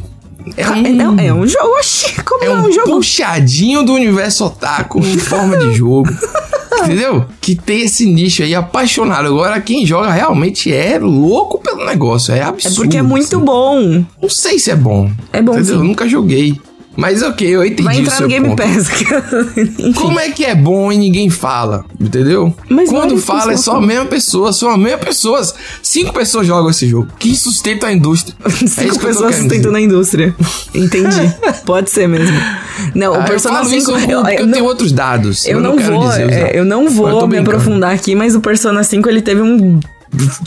[0.57, 2.91] É um, É, é um jogo, oxi, como é é um, um jogo?
[2.91, 6.09] puxadinho do universo otaku em forma de jogo.
[6.83, 7.25] Entendeu?
[7.39, 9.27] Que tem esse nicho aí apaixonado.
[9.27, 12.33] Agora, quem joga realmente é louco pelo negócio.
[12.33, 12.75] É É absurdo.
[12.75, 13.45] porque é muito assim.
[13.45, 14.05] bom.
[14.21, 15.09] Não sei se é bom.
[15.31, 15.75] É bom, Entendeu?
[15.75, 15.79] sim.
[15.79, 16.59] Eu nunca joguei.
[16.95, 18.61] Mas ok, eu entendi Vai entrar no Game ponto.
[18.61, 18.89] Pass.
[19.95, 21.83] Como é que é bom e ninguém fala?
[21.99, 22.53] Entendeu?
[22.69, 23.87] Mas Quando fala é só a falam.
[23.87, 25.55] mesma pessoa, são as mesmas pessoas.
[25.81, 27.07] Cinco pessoas jogam esse jogo.
[27.17, 28.35] Que sustenta a indústria.
[28.45, 30.35] É Cinco eu tô pessoas sustentando a indústria.
[30.73, 31.33] Entendi.
[31.65, 32.37] Pode ser mesmo.
[32.95, 33.77] Não, Ah, o eu Persona falo 5.
[33.81, 35.45] isso eu, eu eu, não, tenho outros dados.
[35.45, 37.49] eu não vou, é, eu não vou tô me brincando.
[37.51, 39.79] aprofundar aqui, mas o Persona 5 ele teve um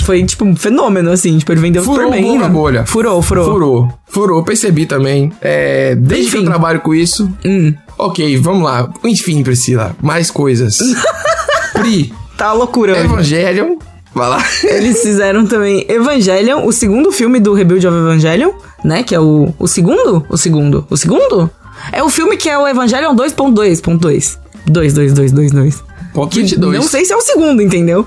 [0.05, 1.37] foi tipo um fenômeno, assim.
[1.39, 2.25] Tipo, ele vendeu furou super bem.
[2.25, 2.49] Furou né?
[2.49, 2.87] bolha.
[2.87, 3.45] Furou, furou.
[3.45, 3.99] Furou.
[4.07, 5.33] Furou, percebi também.
[5.41, 6.39] É, desde Enfim.
[6.39, 7.31] que eu trabalho com isso.
[7.45, 7.75] Hum.
[7.99, 8.93] Ok, vamos lá.
[9.05, 10.79] Enfim, Priscila, mais coisas.
[11.73, 12.13] Pri.
[12.37, 13.01] Tá loucurando.
[13.01, 13.77] Evangelion.
[14.15, 14.45] Vai lá.
[14.65, 18.53] Eles fizeram também Evangelion, o segundo filme do Rebuild of Evangelion,
[18.83, 19.03] né?
[19.03, 20.25] Que é o, o segundo?
[20.31, 20.87] O segundo?
[20.89, 21.51] O segundo?
[21.93, 24.39] É o filme que é o Evangelion 2.2.2.
[24.67, 25.85] 2, 2, 2, 2, 2.
[26.17, 26.81] Copa 22.
[26.81, 28.07] Não sei se é o segundo, entendeu?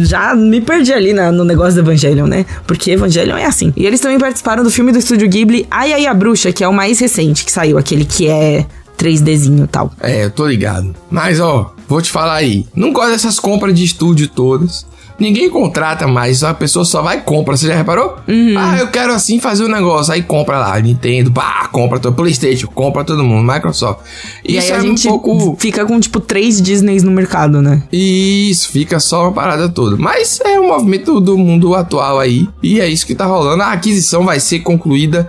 [0.00, 2.44] Já me perdi ali na, no negócio do Evangelion, né?
[2.66, 3.72] Porque Evangelion é assim.
[3.76, 6.68] E eles também participaram do filme do estúdio Ghibli, Ai Ai a Bruxa, que é
[6.68, 8.66] o mais recente que saiu, aquele que é
[8.98, 9.92] 3Dzinho e tal.
[10.00, 10.96] É, eu tô ligado.
[11.08, 12.66] Mas, ó, vou te falar aí.
[12.74, 14.84] Não gosto dessas compras de estúdio todas.
[15.18, 17.56] Ninguém contrata mais, a pessoa só vai e compra.
[17.56, 18.16] Você já reparou?
[18.26, 18.54] Uhum.
[18.58, 20.12] Ah, eu quero assim fazer um negócio.
[20.12, 24.00] Aí compra lá, Nintendo, pá, compra todo Playstation, compra todo mundo, Microsoft.
[24.44, 25.56] E Isso aí a é gente um pouco.
[25.58, 27.82] fica com, tipo, três Disneys no mercado, né?
[27.92, 29.96] Isso, fica só uma parada toda.
[29.96, 32.48] Mas é um movimento do mundo atual aí.
[32.62, 33.62] E é isso que tá rolando.
[33.62, 35.28] A aquisição vai ser concluída.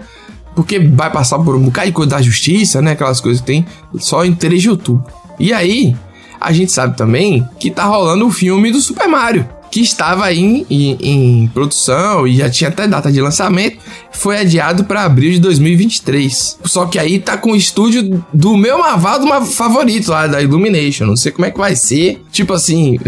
[0.56, 2.92] Porque vai passar por um bocado de coisa da justiça, né?
[2.92, 3.66] Aquelas coisas que tem
[4.00, 5.04] só em 3 de outubro.
[5.38, 5.94] E aí,
[6.40, 9.46] a gente sabe também que tá rolando o filme do Super Mario.
[9.72, 10.98] Que estava aí em, em-
[11.44, 13.78] em produção e já tinha até data de lançamento.
[14.12, 16.60] Foi adiado para abril de 2023.
[16.66, 21.06] Só que aí tá com o estúdio do meu Marvado ma- favorito lá, da Illumination.
[21.06, 22.24] Não sei como é que vai ser.
[22.32, 22.98] Tipo assim.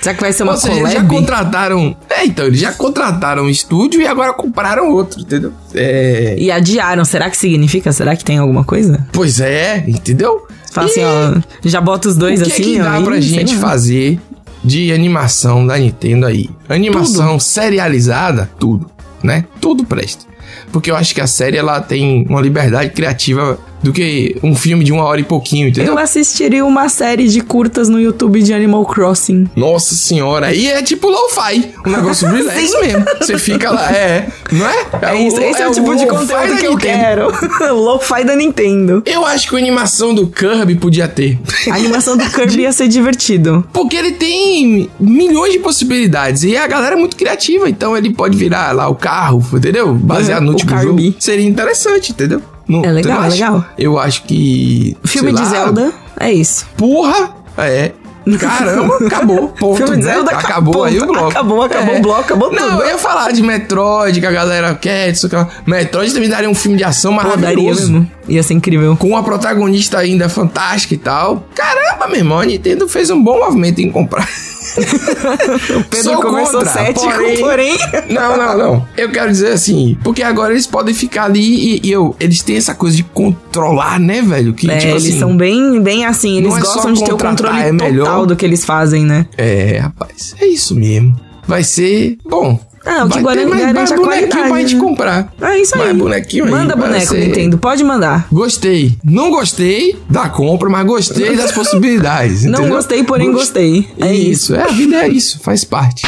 [0.00, 1.96] Será que vai ser uma Ou seja, eles já contrataram.
[2.10, 5.52] É, então, eles já contrataram um estúdio e agora compraram outro, entendeu?
[5.74, 6.36] É.
[6.38, 7.04] E adiaram.
[7.04, 7.90] Será que significa?
[7.92, 9.04] Será que tem alguma coisa?
[9.12, 10.46] Pois é, entendeu?
[10.70, 13.02] Fala assim, E ó, já bota os dois o que assim, é que dá ó,
[13.02, 14.20] pra gente fazer
[14.66, 16.50] de animação da Nintendo aí?
[16.68, 18.90] Animação serializada, tudo,
[19.22, 19.44] né?
[19.60, 20.26] Tudo presta.
[20.72, 24.84] Porque eu acho que a série ela tem uma liberdade criativa do que um filme
[24.84, 25.92] de uma hora e pouquinho, entendeu?
[25.92, 29.48] Eu assistiria uma série de curtas no YouTube de Animal Crossing.
[29.54, 33.04] Nossa senhora, aí é tipo lo-fi, um negócio relax mesmo.
[33.20, 34.86] Você fica lá, é, não é?
[35.02, 37.28] É, isso, esse é, o tipo de conteúdo que eu quero.
[37.72, 39.02] O Lo-fi da Nintendo.
[39.06, 41.38] Eu acho que a animação do Kirby podia ter.
[41.70, 43.66] A animação do Kirby ia ser divertido.
[43.72, 48.36] Porque ele tem milhões de possibilidades e a galera é muito criativa, então ele pode
[48.36, 49.94] virar lá o carro, entendeu?
[49.94, 51.14] Baseado Uhum, no o último jogo.
[51.18, 52.42] Seria interessante, entendeu?
[52.68, 53.64] Não- É legal, é legal.
[53.78, 54.96] Eu acho que.
[55.04, 56.66] Filme de lá, Zelda, é isso.
[56.76, 57.30] Porra!
[57.58, 57.92] É.
[58.40, 59.48] Caramba, acabou.
[59.48, 60.02] Ponto, Filme né?
[60.02, 61.12] Zelda, acabou aí o ponto.
[61.12, 61.30] bloco.
[61.30, 62.82] Acabou, acabou o bloco, acabou Não, tudo.
[62.82, 65.36] eu ia falar de Metroid, que a galera quer, isso, que...
[65.64, 67.92] Metroid também daria um filme de ação Pô, maravilhoso.
[67.92, 68.10] mesmo.
[68.28, 68.96] Ia ser incrível.
[68.96, 71.46] com uma protagonista ainda fantástica e tal.
[71.54, 74.26] Caramba, meu irmão, a Nintendo fez um bom movimento em comprar.
[74.76, 77.78] O Pedro Sou começou contra, cético, porém- porém...
[78.10, 78.88] Não, não, não.
[78.96, 82.56] Eu quero dizer assim, porque agora eles podem ficar ali e, e eu, eles têm
[82.56, 84.52] essa coisa de controlar, né, velho?
[84.52, 85.18] Que É, tipo eles assim.
[85.18, 88.06] são bem, bem assim, eles não é gostam de ter o controle é melhor.
[88.16, 89.26] Total do que eles fazem, né?
[89.36, 91.18] É, rapaz, é isso mesmo.
[91.46, 92.58] Vai ser bom.
[92.88, 94.80] Ah, o que Vai ter garante- mais, mais a bonequinho pra gente né?
[94.80, 95.32] comprar.
[95.40, 95.80] É isso aí.
[95.86, 96.50] Mais bonequinho aí.
[96.52, 97.58] Manda vai boneco, ser- Nintendo.
[97.58, 98.28] Pode mandar.
[98.30, 98.96] Gostei.
[99.02, 102.44] Não gostei da compra, mas gostei das possibilidades.
[102.44, 102.74] Não entendeu?
[102.76, 103.88] gostei, porém Gost- gostei.
[103.98, 104.52] É isso.
[104.52, 106.02] isso, é, a vida é isso, faz parte.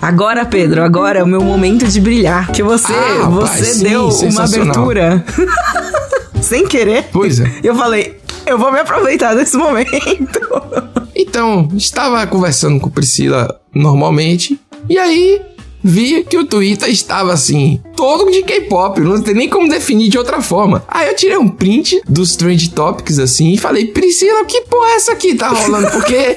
[0.00, 2.50] Agora, Pedro, agora é o meu momento de brilhar.
[2.52, 4.70] Que você, Ah, você sim, deu uma sensacional.
[4.70, 5.24] abertura
[6.40, 7.08] sem querer.
[7.12, 7.50] Pois é.
[7.62, 9.90] Eu falei, eu vou me aproveitar desse momento.
[11.14, 14.58] Então, estava conversando com Priscila normalmente,
[14.88, 15.42] e aí
[15.82, 20.18] vi que o Twitter estava assim, todo de K-pop, não tem nem como definir de
[20.18, 20.82] outra forma.
[20.88, 24.94] Aí eu tirei um print dos Trend Topics assim e falei, Priscila, que porra é
[24.96, 25.90] essa aqui tá rolando?
[25.90, 26.36] Porque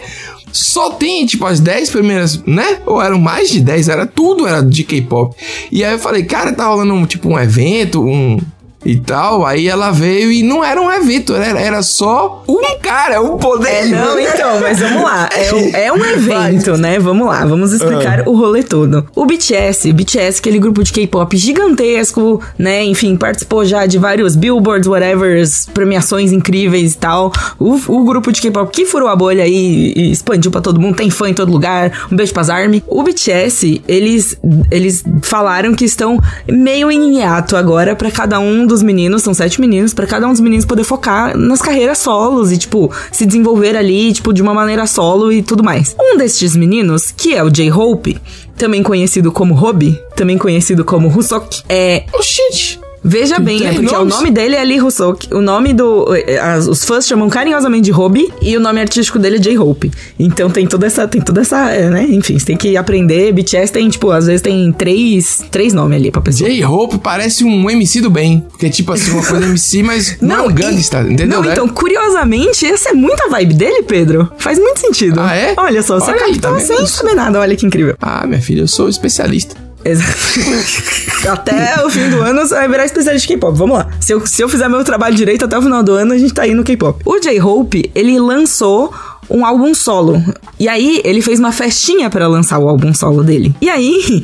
[0.54, 2.78] só tem, tipo, as 10 primeiras, né?
[2.86, 5.36] Ou eram mais de 10, era tudo era de K-pop.
[5.72, 8.40] E aí eu falei, cara, tá rolando um, tipo um evento, um
[8.86, 9.46] e tal.
[9.46, 13.70] Aí ela veio e não era um evento, era, era só um cara, um poder.
[13.70, 15.30] É, não, então, mas vamos lá.
[15.36, 17.00] É, um- é um evento, né?
[17.00, 18.24] Vamos lá, vamos explicar Ah.
[18.30, 19.06] o rolê todo.
[19.16, 22.84] O BTS, BTS, aquele grupo de K-pop gigantesco, né?
[22.84, 25.44] Enfim, participou já de vários billboards, whatever,
[25.74, 27.32] premiações incríveis e tal.
[27.60, 30.96] O, o grupo de K-pop que furou a bolha aí e expandiu pra todo mundo,
[30.96, 31.92] tem fã em todo lugar.
[32.12, 32.84] Um beijo pras ARMY.
[32.88, 34.38] O BTS, eles,
[34.70, 39.60] eles falaram que estão meio em hiato agora pra cada um dos meninos, são sete
[39.62, 43.76] meninos, pra cada um dos meninos poder focar nas carreiras solos e, tipo, se desenvolver
[43.76, 45.96] ali, tipo, de uma maneira solo e tudo mais.
[46.00, 48.20] Um destes meninos, que é o J-Hope,
[48.58, 52.83] também conhecido como Hobby, também conhecido como Husok, é Oxente.
[53.04, 54.14] Veja Tem bem, é porque nomes?
[54.14, 55.34] o nome dele é Lee Husok.
[55.34, 56.16] O nome do.
[56.16, 59.92] eh, as- os fãs chamam carinhosamente de Hobby e o nome artístico dele é J-Hope.
[60.18, 61.08] Então tem toda essa.
[61.08, 61.70] Tem toda essa.
[61.72, 62.06] eh, né?
[62.10, 63.32] Enfim, você tem que aprender.
[63.34, 66.50] BTS tem, tipo, às vezes tem três, três nomes ali pra pessoa.
[66.50, 68.46] J-Hope parece um MC do bem.
[68.50, 71.28] Porque, tipo assim, uma coisa MC, mas não, é um e- gangsta, entendeu?
[71.28, 71.52] Não, né?
[71.52, 74.32] então, curiosamente, essa é muita vibe dele, Pedro.
[74.38, 75.20] Faz muito sentido.
[75.20, 75.54] Ah, é?
[75.58, 77.40] Olha só, você captou tá sem saber nada.
[77.40, 77.96] Olha que incrível.
[78.02, 79.56] Ah, minha filha, eu sou especialista.
[79.86, 81.30] Exato.
[81.30, 83.58] até o fim do ano você vai virar especialista de K-pop.
[83.58, 83.88] Vamos lá.
[84.00, 86.34] Se eu, se eu fizer meu trabalho direito até o final do ano, a gente
[86.34, 87.02] tá aí no K-pop.
[87.06, 88.94] O J-Hope, ele lançou
[89.30, 90.22] um álbum solo.
[90.60, 93.56] E aí, ele fez uma festinha pra lançar o álbum solo dele.
[93.62, 94.24] E aí,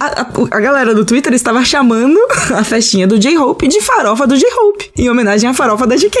[0.00, 2.18] a, a- a galera do Twitter estava chamando
[2.54, 4.90] a festinha do J-Hope de farofa do J-Hope.
[4.96, 6.18] Em homenagem à farofa da GK.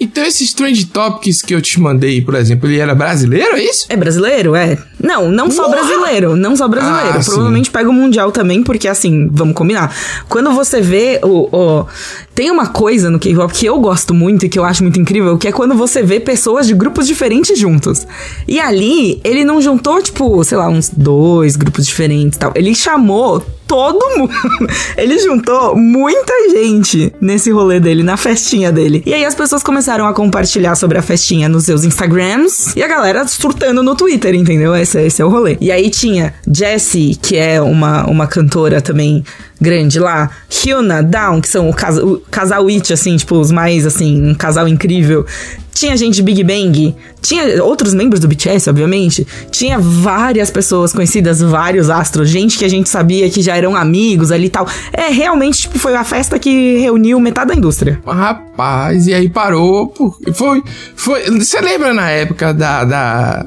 [0.00, 3.86] Então, esses Trend Topics que eu te mandei, por exemplo, ele era brasileiro, é isso?
[3.88, 4.54] É brasileiro?
[4.54, 4.76] É.
[5.02, 6.36] Não, não só brasileiro.
[6.36, 7.18] Não só brasileiro.
[7.18, 7.30] Ah, sim.
[7.30, 9.94] Provavelmente pega o Mundial também, porque assim, vamos combinar.
[10.28, 11.48] Quando você vê o.
[11.54, 11.86] o-
[12.34, 15.38] tem uma coisa no K-pop que eu gosto muito e que eu acho muito incrível,
[15.38, 18.06] que é quando você vê pessoas de grupos diferentes juntos.
[18.46, 22.52] E ali, ele não juntou, tipo, sei lá, uns dois grupos diferentes e tal.
[22.54, 24.30] Ele chamou todo mundo.
[24.96, 29.02] Ele juntou muita gente nesse rolê dele, na festinha dele.
[29.04, 32.86] E aí as pessoas começaram a compartilhar sobre a festinha nos seus Instagrams e a
[32.86, 34.72] galera surtando no Twitter, entendeu?
[34.72, 35.58] É, esse, esse é o rolê.
[35.60, 39.24] E aí tinha Jessie, que é uma, uma cantora também
[39.60, 40.30] grande lá.
[40.50, 44.34] Hyuna, Down, que são o, casa, o casal It, assim, tipo, os mais, assim, um
[44.34, 45.26] casal incrível.
[45.72, 49.26] Tinha gente de Big Bang, tinha outros membros do BTS, obviamente.
[49.50, 54.32] Tinha várias pessoas conhecidas, vários astros, gente que a gente sabia que já eram amigos
[54.32, 54.66] ali e tal.
[54.90, 58.00] É, realmente, tipo, foi a festa que reuniu metade da indústria.
[58.06, 59.92] Rapaz, e aí parou.
[60.32, 60.62] Foi.
[60.94, 62.84] foi você lembra na época da.
[62.84, 63.46] da...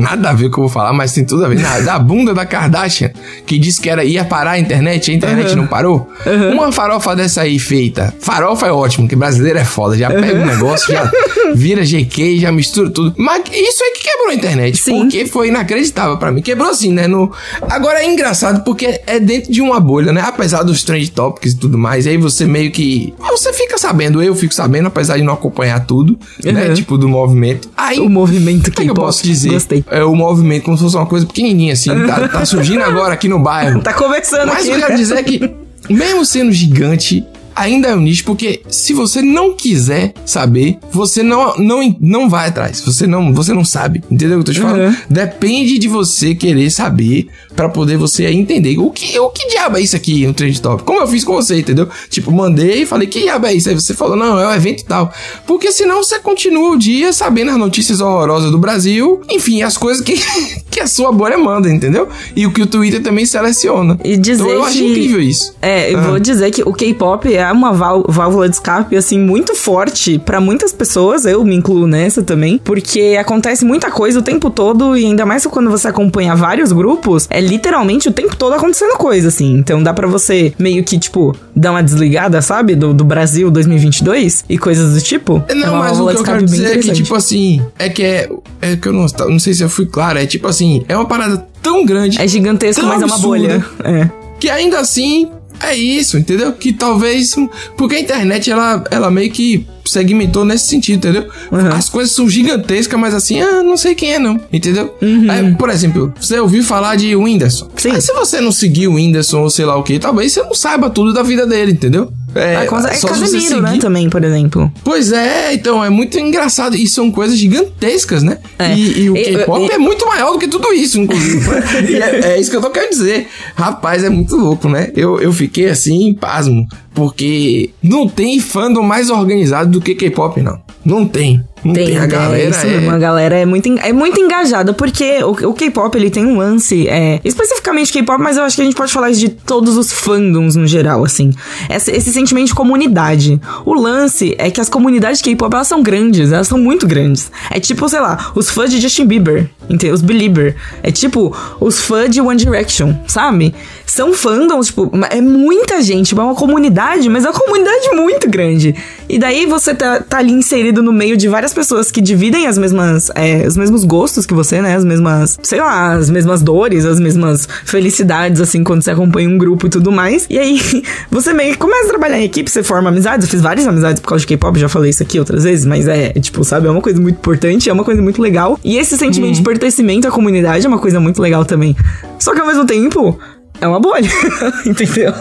[0.00, 1.58] Nada a ver com o que eu vou falar, mas tem tudo a ver.
[1.60, 3.10] Na- da bunda da Kardashian,
[3.46, 6.10] que disse que era, ia parar a internet, a internet não parou.
[6.52, 8.14] Uma farofa dessa aí feita.
[8.20, 9.96] Farofa é ótimo, que brasileiro é foda.
[9.96, 11.10] Já pega um negócio, já
[11.54, 13.14] vira GQ, já mistura tudo.
[13.16, 14.78] Mas isso aí que quebrou a internet.
[14.78, 15.00] Sim.
[15.02, 16.42] Porque foi inacreditável pra mim.
[16.42, 17.06] Quebrou assim, né?
[17.06, 17.30] No...
[17.62, 20.22] Agora é engraçado porque é dentro de uma bolha, né?
[20.24, 22.06] Apesar dos trend topics e tudo mais.
[22.06, 23.12] Aí você meio que.
[23.30, 26.68] Você fica sabendo, eu fico sabendo, apesar de não acompanhar tudo, né?
[26.68, 26.74] Uhum.
[26.74, 27.68] Tipo, do movimento.
[27.76, 27.98] Aí.
[28.00, 29.50] O movimento Como é que eu posso dizer?
[29.52, 29.84] Gostei.
[29.90, 31.90] É o movimento como se fosse uma coisa pequenininha, assim.
[32.06, 33.80] Tá, tá surgindo agora aqui no bairro.
[33.82, 34.68] Tá começando Mas aqui.
[34.70, 34.96] eu quero né?
[34.96, 35.50] dizer que,
[35.88, 37.26] mesmo sendo gigante,
[37.60, 42.48] ainda é um nicho, porque se você não quiser saber, você não, não, não vai
[42.48, 42.80] atrás.
[42.80, 44.02] Você não, você não sabe.
[44.10, 44.88] Entendeu o que eu tô te falando?
[44.88, 44.96] Uhum.
[45.08, 49.80] Depende de você querer saber pra poder você entender o que, o que diabo é
[49.82, 50.82] isso aqui no Trend Top.
[50.84, 51.88] Como eu fiz com você, entendeu?
[52.08, 53.68] Tipo, mandei e falei, que diabo é isso?
[53.68, 55.12] Aí você falou, não, é o evento e tal.
[55.46, 59.20] Porque senão você continua o dia sabendo as notícias horrorosas do Brasil.
[59.30, 60.14] Enfim, as coisas que,
[60.70, 62.08] que a sua bolha manda, entendeu?
[62.34, 63.98] E o que o Twitter também seleciona.
[64.04, 65.54] E dizer então eu acho que- incrível isso.
[65.60, 66.02] É, eu Ah.
[66.02, 70.40] vou dizer que o K-pop é uma vál- válvula de escape, assim, muito forte pra
[70.40, 75.04] muitas pessoas, eu me incluo nessa também, porque acontece muita coisa o tempo todo, e
[75.06, 79.54] ainda mais quando você acompanha vários grupos, é literalmente o tempo todo acontecendo coisa, assim.
[79.56, 84.44] Então dá pra você meio que, tipo, dar uma desligada, sabe, do, do Brasil 2022
[84.48, 85.42] e coisas do tipo.
[85.48, 88.02] é Não, uma mas o que eu quero dizer é que, tipo assim, é que
[88.02, 88.28] é.
[88.62, 91.06] É que eu não, não sei se eu fui claro, é tipo assim, é uma
[91.06, 93.48] parada tão grande É gigantesco, mas é uma absurda.
[93.48, 93.64] bolha.
[93.84, 94.10] É.
[94.38, 95.28] que ainda assim
[95.62, 96.52] é isso, entendeu?
[96.52, 97.36] Que talvez.
[97.76, 101.28] Porque a internet, ela, ela meio que segmentou nesse sentido, entendeu?
[101.50, 101.68] Uhum.
[101.68, 104.40] As coisas são gigantescas, mas assim, ah, não sei quem é, não.
[104.52, 104.94] Entendeu?
[105.00, 107.64] É, por exemplo, você ouviu falar de Whindersson.
[107.64, 107.70] Uhum.
[107.76, 107.88] Sim.
[107.90, 110.54] Mas se você não seguir o Whindersson ou sei lá o que, talvez você não
[110.54, 112.12] saiba tudo da vida dele, entendeu?
[112.34, 114.70] É, É, é Casemiro, né, seguir- também, por exemplo.
[114.84, 116.76] Pois é, então é muito engraçado.
[116.76, 118.38] E são coisas gigantescas, né?
[118.58, 118.74] É.
[118.74, 121.48] E, e o K-pop é muito maior do que tudo isso, inclusive.
[122.00, 123.28] é, é isso que eu tô querendo dizer.
[123.54, 124.90] Rapaz, é muito louco, né?
[124.96, 126.66] Eu, eu fiquei assim, pasmo.
[126.94, 130.60] Porque não tem fandom mais organizado do que K-pop, não.
[130.84, 131.42] Não tem.
[131.64, 132.50] Não tem, a é galera.
[132.50, 136.10] isso É, mesmo, a galera é muito, é muito engajada, porque o, o K-pop, ele
[136.10, 139.28] tem um lance, é, especificamente K-pop, mas eu acho que a gente pode falar de
[139.28, 141.30] todos os fandoms no geral, assim.
[141.68, 143.40] Esse, esse sentimento de comunidade.
[143.64, 147.30] O lance é que as comunidades de K-pop, elas são grandes, elas são muito grandes.
[147.50, 149.94] É tipo, sei lá, os fãs de Justin Bieber, entendeu?
[149.94, 150.56] Os Belieber.
[150.82, 153.54] É tipo, os fãs de One Direction, sabe?
[153.86, 158.28] São fandoms, tipo, é muita gente, tipo, é uma comunidade, mas é uma comunidade muito
[158.28, 158.74] grande.
[159.08, 162.58] E daí você tá, tá ali inserido no meio de várias pessoas que dividem as
[162.58, 164.76] mesmas, é, os mesmos gostos que você, né?
[164.76, 169.38] As mesmas, sei lá, as mesmas dores, as mesmas felicidades, assim, quando você acompanha um
[169.38, 170.26] grupo e tudo mais.
[170.28, 170.60] E aí
[171.10, 173.26] você meio que começa a trabalhar em equipe, você forma amizades.
[173.26, 175.88] Eu fiz várias amizades por causa de K-pop, já falei isso aqui outras vezes, mas
[175.88, 178.58] é, tipo, sabe, é uma coisa muito importante, é uma coisa muito legal.
[178.64, 181.76] E esse sentimento de pertencimento à comunidade é uma coisa muito legal também.
[182.18, 183.18] Só que ao mesmo tempo.
[183.60, 184.08] É uma bolha,
[184.64, 185.12] entendeu?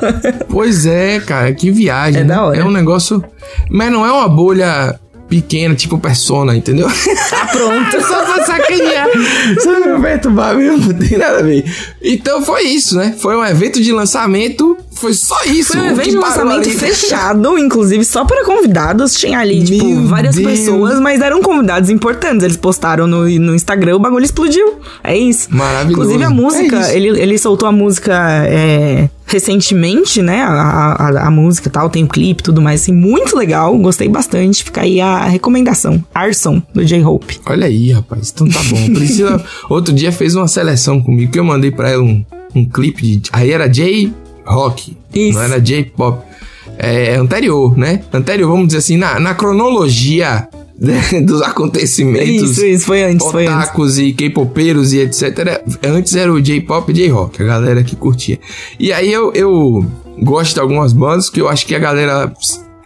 [0.47, 2.21] Pois é, cara, que viagem.
[2.21, 2.35] É né?
[2.35, 2.57] da hora.
[2.57, 3.21] É um negócio.
[3.69, 4.97] Mas não é uma bolha
[5.29, 6.87] pequena, tipo persona, entendeu?
[7.29, 8.01] Tá pronto.
[8.01, 9.07] Só pra sacanear.
[9.61, 11.63] Só pra perturbar mesmo, não tem nada a ver.
[12.01, 13.15] Então foi isso, né?
[13.17, 15.73] Foi um evento de lançamento, foi só isso.
[15.73, 19.13] Foi um evento de lançamento fechado, inclusive só para convidados.
[19.13, 20.47] Tinha ali, tipo, Meu várias Deus.
[20.47, 22.43] pessoas, mas eram convidados importantes.
[22.43, 24.79] Eles postaram no, no Instagram, o bagulho explodiu.
[25.03, 25.47] É isso.
[25.49, 25.91] Maravilhoso.
[25.91, 28.13] Inclusive a música, É ele, ele soltou a música
[28.45, 30.41] é, recentemente, né?
[30.43, 33.77] A, a, a música e tal, tem o clipe e tudo mais, assim, muito legal.
[33.77, 34.63] Gostei bastante.
[34.63, 36.03] Fica aí a recomendação.
[36.13, 37.39] Arson, do J-Hope.
[37.45, 38.31] Olha aí, rapaz.
[38.33, 38.93] Então tá bom.
[38.93, 42.23] Priscila, outro dia fez uma seleção comigo que eu mandei pra ela um,
[42.55, 43.29] um clipe de.
[43.31, 43.67] Aí era
[44.49, 44.97] J-Rock.
[45.13, 45.37] Isso.
[45.37, 46.25] Não era J-Pop.
[46.77, 48.01] É anterior, né?
[48.13, 50.47] Anterior, vamos dizer assim, na, na cronologia
[51.25, 52.51] dos acontecimentos.
[52.51, 53.97] Isso, isso, foi antes, foi antes.
[53.97, 55.61] E K-popeiros e etc.
[55.83, 58.39] Antes era o J-pop e J-rock, a galera que curtia.
[58.79, 59.85] E aí eu, eu
[60.21, 62.31] gosto de algumas bandas que eu acho que a galera.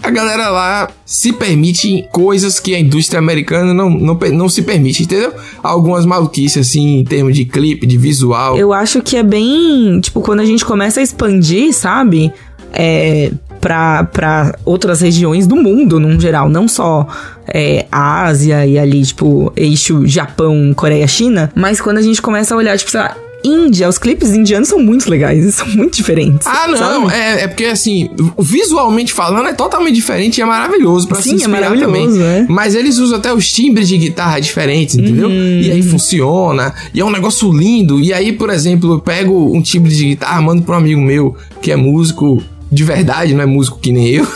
[0.04, 5.04] A galera lá se permite coisas que a indústria americana não, não, não se permite,
[5.04, 5.34] entendeu?
[5.64, 8.58] Algumas maluquices, assim, em termos de clipe, de visual.
[8.58, 10.00] Eu acho que é bem.
[10.02, 12.34] Tipo, quando a gente começa a expandir, sabe?
[12.74, 13.32] é,
[13.62, 17.08] para outras regiões do mundo, num geral, não só
[17.48, 22.54] é, a Ásia e ali, tipo, eixo Japão, Coreia, China, mas quando a gente começa
[22.54, 26.48] a olhar, tipo, sei lá, Índia, os clipes indianos são muito legais, são muito diferentes.
[26.48, 31.18] Ah, não, é, é, porque assim, visualmente falando é totalmente diferente e é maravilhoso pra
[31.18, 32.24] Sim, se é inspirar maravilhoso, também.
[32.24, 32.46] é.
[32.48, 35.28] Mas eles usam até os timbres de guitarra diferentes, entendeu?
[35.28, 35.62] Uhum.
[35.62, 38.00] E aí funciona, e é um negócio lindo.
[38.00, 41.36] E aí, por exemplo, eu pego um timbre de guitarra, mando pra um amigo meu
[41.62, 42.42] que é músico
[42.72, 44.28] de verdade, não é músico que nem eu.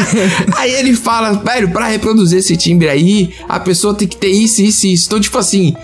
[0.56, 4.62] aí ele fala, velho, pra reproduzir esse timbre aí, a pessoa tem que ter isso,
[4.62, 5.06] isso e isso.
[5.06, 5.74] Então, tipo assim,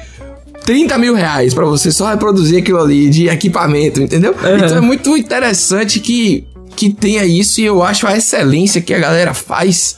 [0.69, 4.35] 30 mil reais pra você só reproduzir aquilo ali de equipamento, entendeu?
[4.35, 6.45] Então é muito interessante que,
[6.77, 9.97] que tenha isso e eu acho a excelência que a galera faz.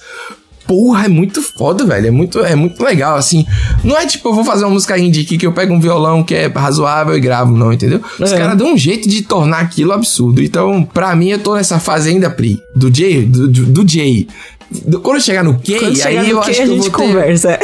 [0.68, 2.06] Porra, é muito foda, velho.
[2.06, 3.44] É muito, é muito legal, assim.
[3.82, 6.22] Não é tipo, eu vou fazer uma música indie aqui que eu pego um violão
[6.22, 8.00] que é razoável e gravo, não, entendeu?
[8.20, 8.38] Os É.
[8.38, 10.40] caras dão um jeito de tornar aquilo absurdo.
[10.40, 14.28] Então, pra mim, eu tô nessa fase ainda, Pri, do J, do, do, do J.
[14.70, 16.66] Do- Quando eu chegar no K, Quando chegar aí eu no acho que que a
[16.66, 17.58] eu gente ter, conversa.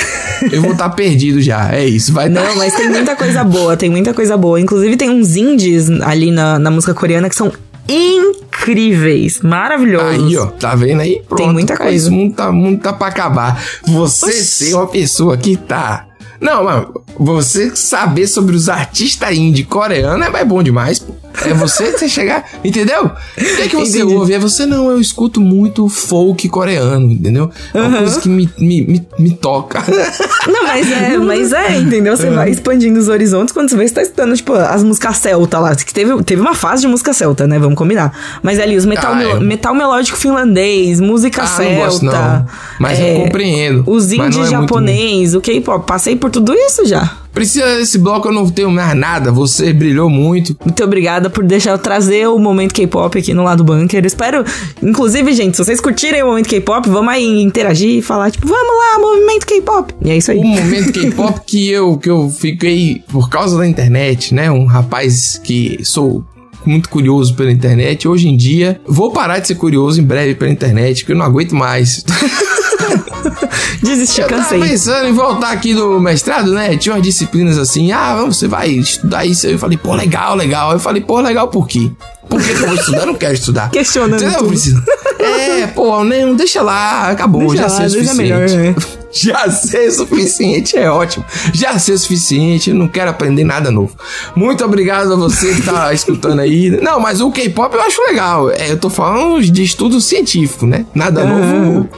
[0.53, 1.73] eu vou estar perdido já.
[1.73, 2.45] É isso, vai dar.
[2.45, 4.61] Não, mas tem muita coisa boa, tem muita coisa boa.
[4.61, 7.53] Inclusive tem uns indies ali na, na música coreana que são
[7.89, 10.27] incríveis, maravilhosos.
[10.27, 11.23] Aí, ó, tá vendo aí?
[11.29, 12.07] Pronto, muita cara, coisa.
[12.07, 13.63] Esse mundo tá, mundo tá pra acabar.
[13.87, 14.43] Você Oxi.
[14.45, 16.06] ser uma pessoa que tá.
[16.41, 21.15] Não, mano, você saber sobre os artistas indie coreanos é, é bom demais, pô.
[21.45, 23.05] É você você chegar, entendeu?
[23.05, 24.15] O que é que você Entendi.
[24.15, 24.33] ouve?
[24.33, 27.51] É você, não, eu escuto muito folk coreano, entendeu?
[27.75, 29.83] É uma coisa que me, me, me, me toca.
[30.49, 32.17] Não, mas é, mas é, entendeu?
[32.17, 35.59] Você vai expandindo os horizontes quando você vê, você tá estudando, tipo, as músicas celta
[35.59, 35.75] lá.
[35.77, 37.59] Que teve, teve uma fase de música celta, né?
[37.59, 38.13] Vamos combinar.
[38.43, 39.41] Mas ali, os metal, Ah, melo- é.
[39.41, 41.71] metal melódico finlandês, música Ah, celta.
[41.75, 42.47] não gosto não.
[42.81, 43.85] Mas eu compreendo.
[43.87, 45.85] Os indie é japonês, o K-pop.
[45.87, 47.19] Passei por tudo isso já.
[47.33, 49.31] Precisa desse bloco, eu não tenho mais nada.
[49.31, 50.57] Você brilhou muito.
[50.65, 54.05] Muito obrigada por deixar eu trazer o momento K-pop aqui no lado bunker.
[54.07, 54.43] Espero,
[54.83, 58.73] inclusive, gente, se vocês curtirem o momento K-pop, vamos aí interagir e falar, tipo, vamos
[58.79, 59.95] lá, movimento K-pop.
[60.03, 60.39] E é isso aí.
[60.39, 64.51] o momento K-pop que eu, que eu fiquei por causa da internet, né?
[64.51, 66.25] Um rapaz que sou
[66.65, 68.09] muito curioso pela internet.
[68.09, 71.25] Hoje em dia, vou parar de ser curioso em breve pela internet, porque eu não
[71.25, 72.05] aguento mais.
[73.83, 76.77] Desisti, Eu tava pensando em voltar aqui no mestrado, né?
[76.77, 79.47] Tinha umas disciplinas assim, ah, você vai estudar isso.
[79.47, 80.73] Eu falei, pô, legal, legal.
[80.73, 81.91] Eu falei, pô, legal por quê?
[82.29, 82.99] Por que, que eu vou estudar?
[83.01, 83.71] Eu não quero estudar.
[83.71, 84.49] Questionando.
[84.49, 84.83] Priscila?
[85.19, 88.23] É, pô, não, deixa lá, acabou, Deixa já lá, sei o deixa suficiente.
[88.23, 88.75] melhor, né?
[89.19, 91.25] Já sei o suficiente, é ótimo.
[91.55, 93.97] Já sei o suficiente, não quero aprender nada novo.
[94.35, 96.69] Muito obrigado a você que tá escutando aí.
[96.83, 98.51] Não, mas o K-pop eu acho legal.
[98.51, 100.85] É, eu tô falando de estudo científico, né?
[100.95, 101.89] Nada novo.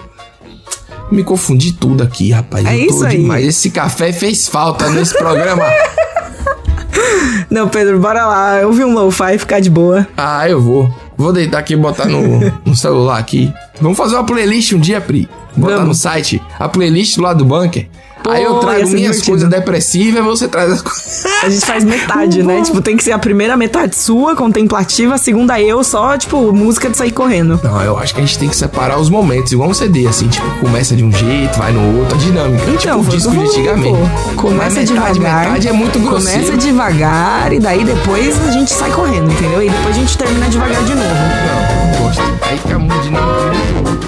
[1.11, 2.65] Me confundi tudo aqui, rapaz.
[2.67, 3.17] É eu tô isso aí.
[3.19, 3.47] demais.
[3.47, 5.65] Esse café fez falta nesse programa.
[7.51, 8.57] Não, Pedro, bora lá.
[8.61, 10.07] Eu vi um lo-fi ficar de boa.
[10.17, 10.93] ah, eu vou.
[11.17, 13.53] Vou deitar aqui e botar no, no celular aqui.
[13.81, 15.29] Vamos fazer uma playlist um dia, Pri.
[15.57, 15.89] Botar Vamos.
[15.89, 17.89] no site a playlist lado do bunker.
[18.23, 21.25] Pô, Aí eu trago minhas coisas depressivas você traz as coisas.
[21.43, 22.63] A gente faz metade, né?
[22.63, 26.91] Tipo, tem que ser a primeira metade sua, contemplativa, a segunda eu, só, tipo, música
[26.91, 27.61] de sair correndo.
[27.63, 30.29] Não, eu acho que a gente tem que separar os momentos, igual um CD, assim,
[30.29, 32.65] tipo, começa de um jeito, vai no outro, a dinâmica.
[32.65, 33.97] tipo Então, o foi o disco de antigamente.
[33.97, 34.43] pô.
[34.43, 35.45] Começa metade, devagar.
[35.47, 36.41] metade é muito grosseiro.
[36.45, 39.63] Começa devagar e daí depois a gente sai correndo, entendeu?
[39.63, 41.09] E depois a gente termina devagar de novo.
[41.09, 42.23] Não, não gosto.
[42.43, 44.08] Aí fica muito dinâmico,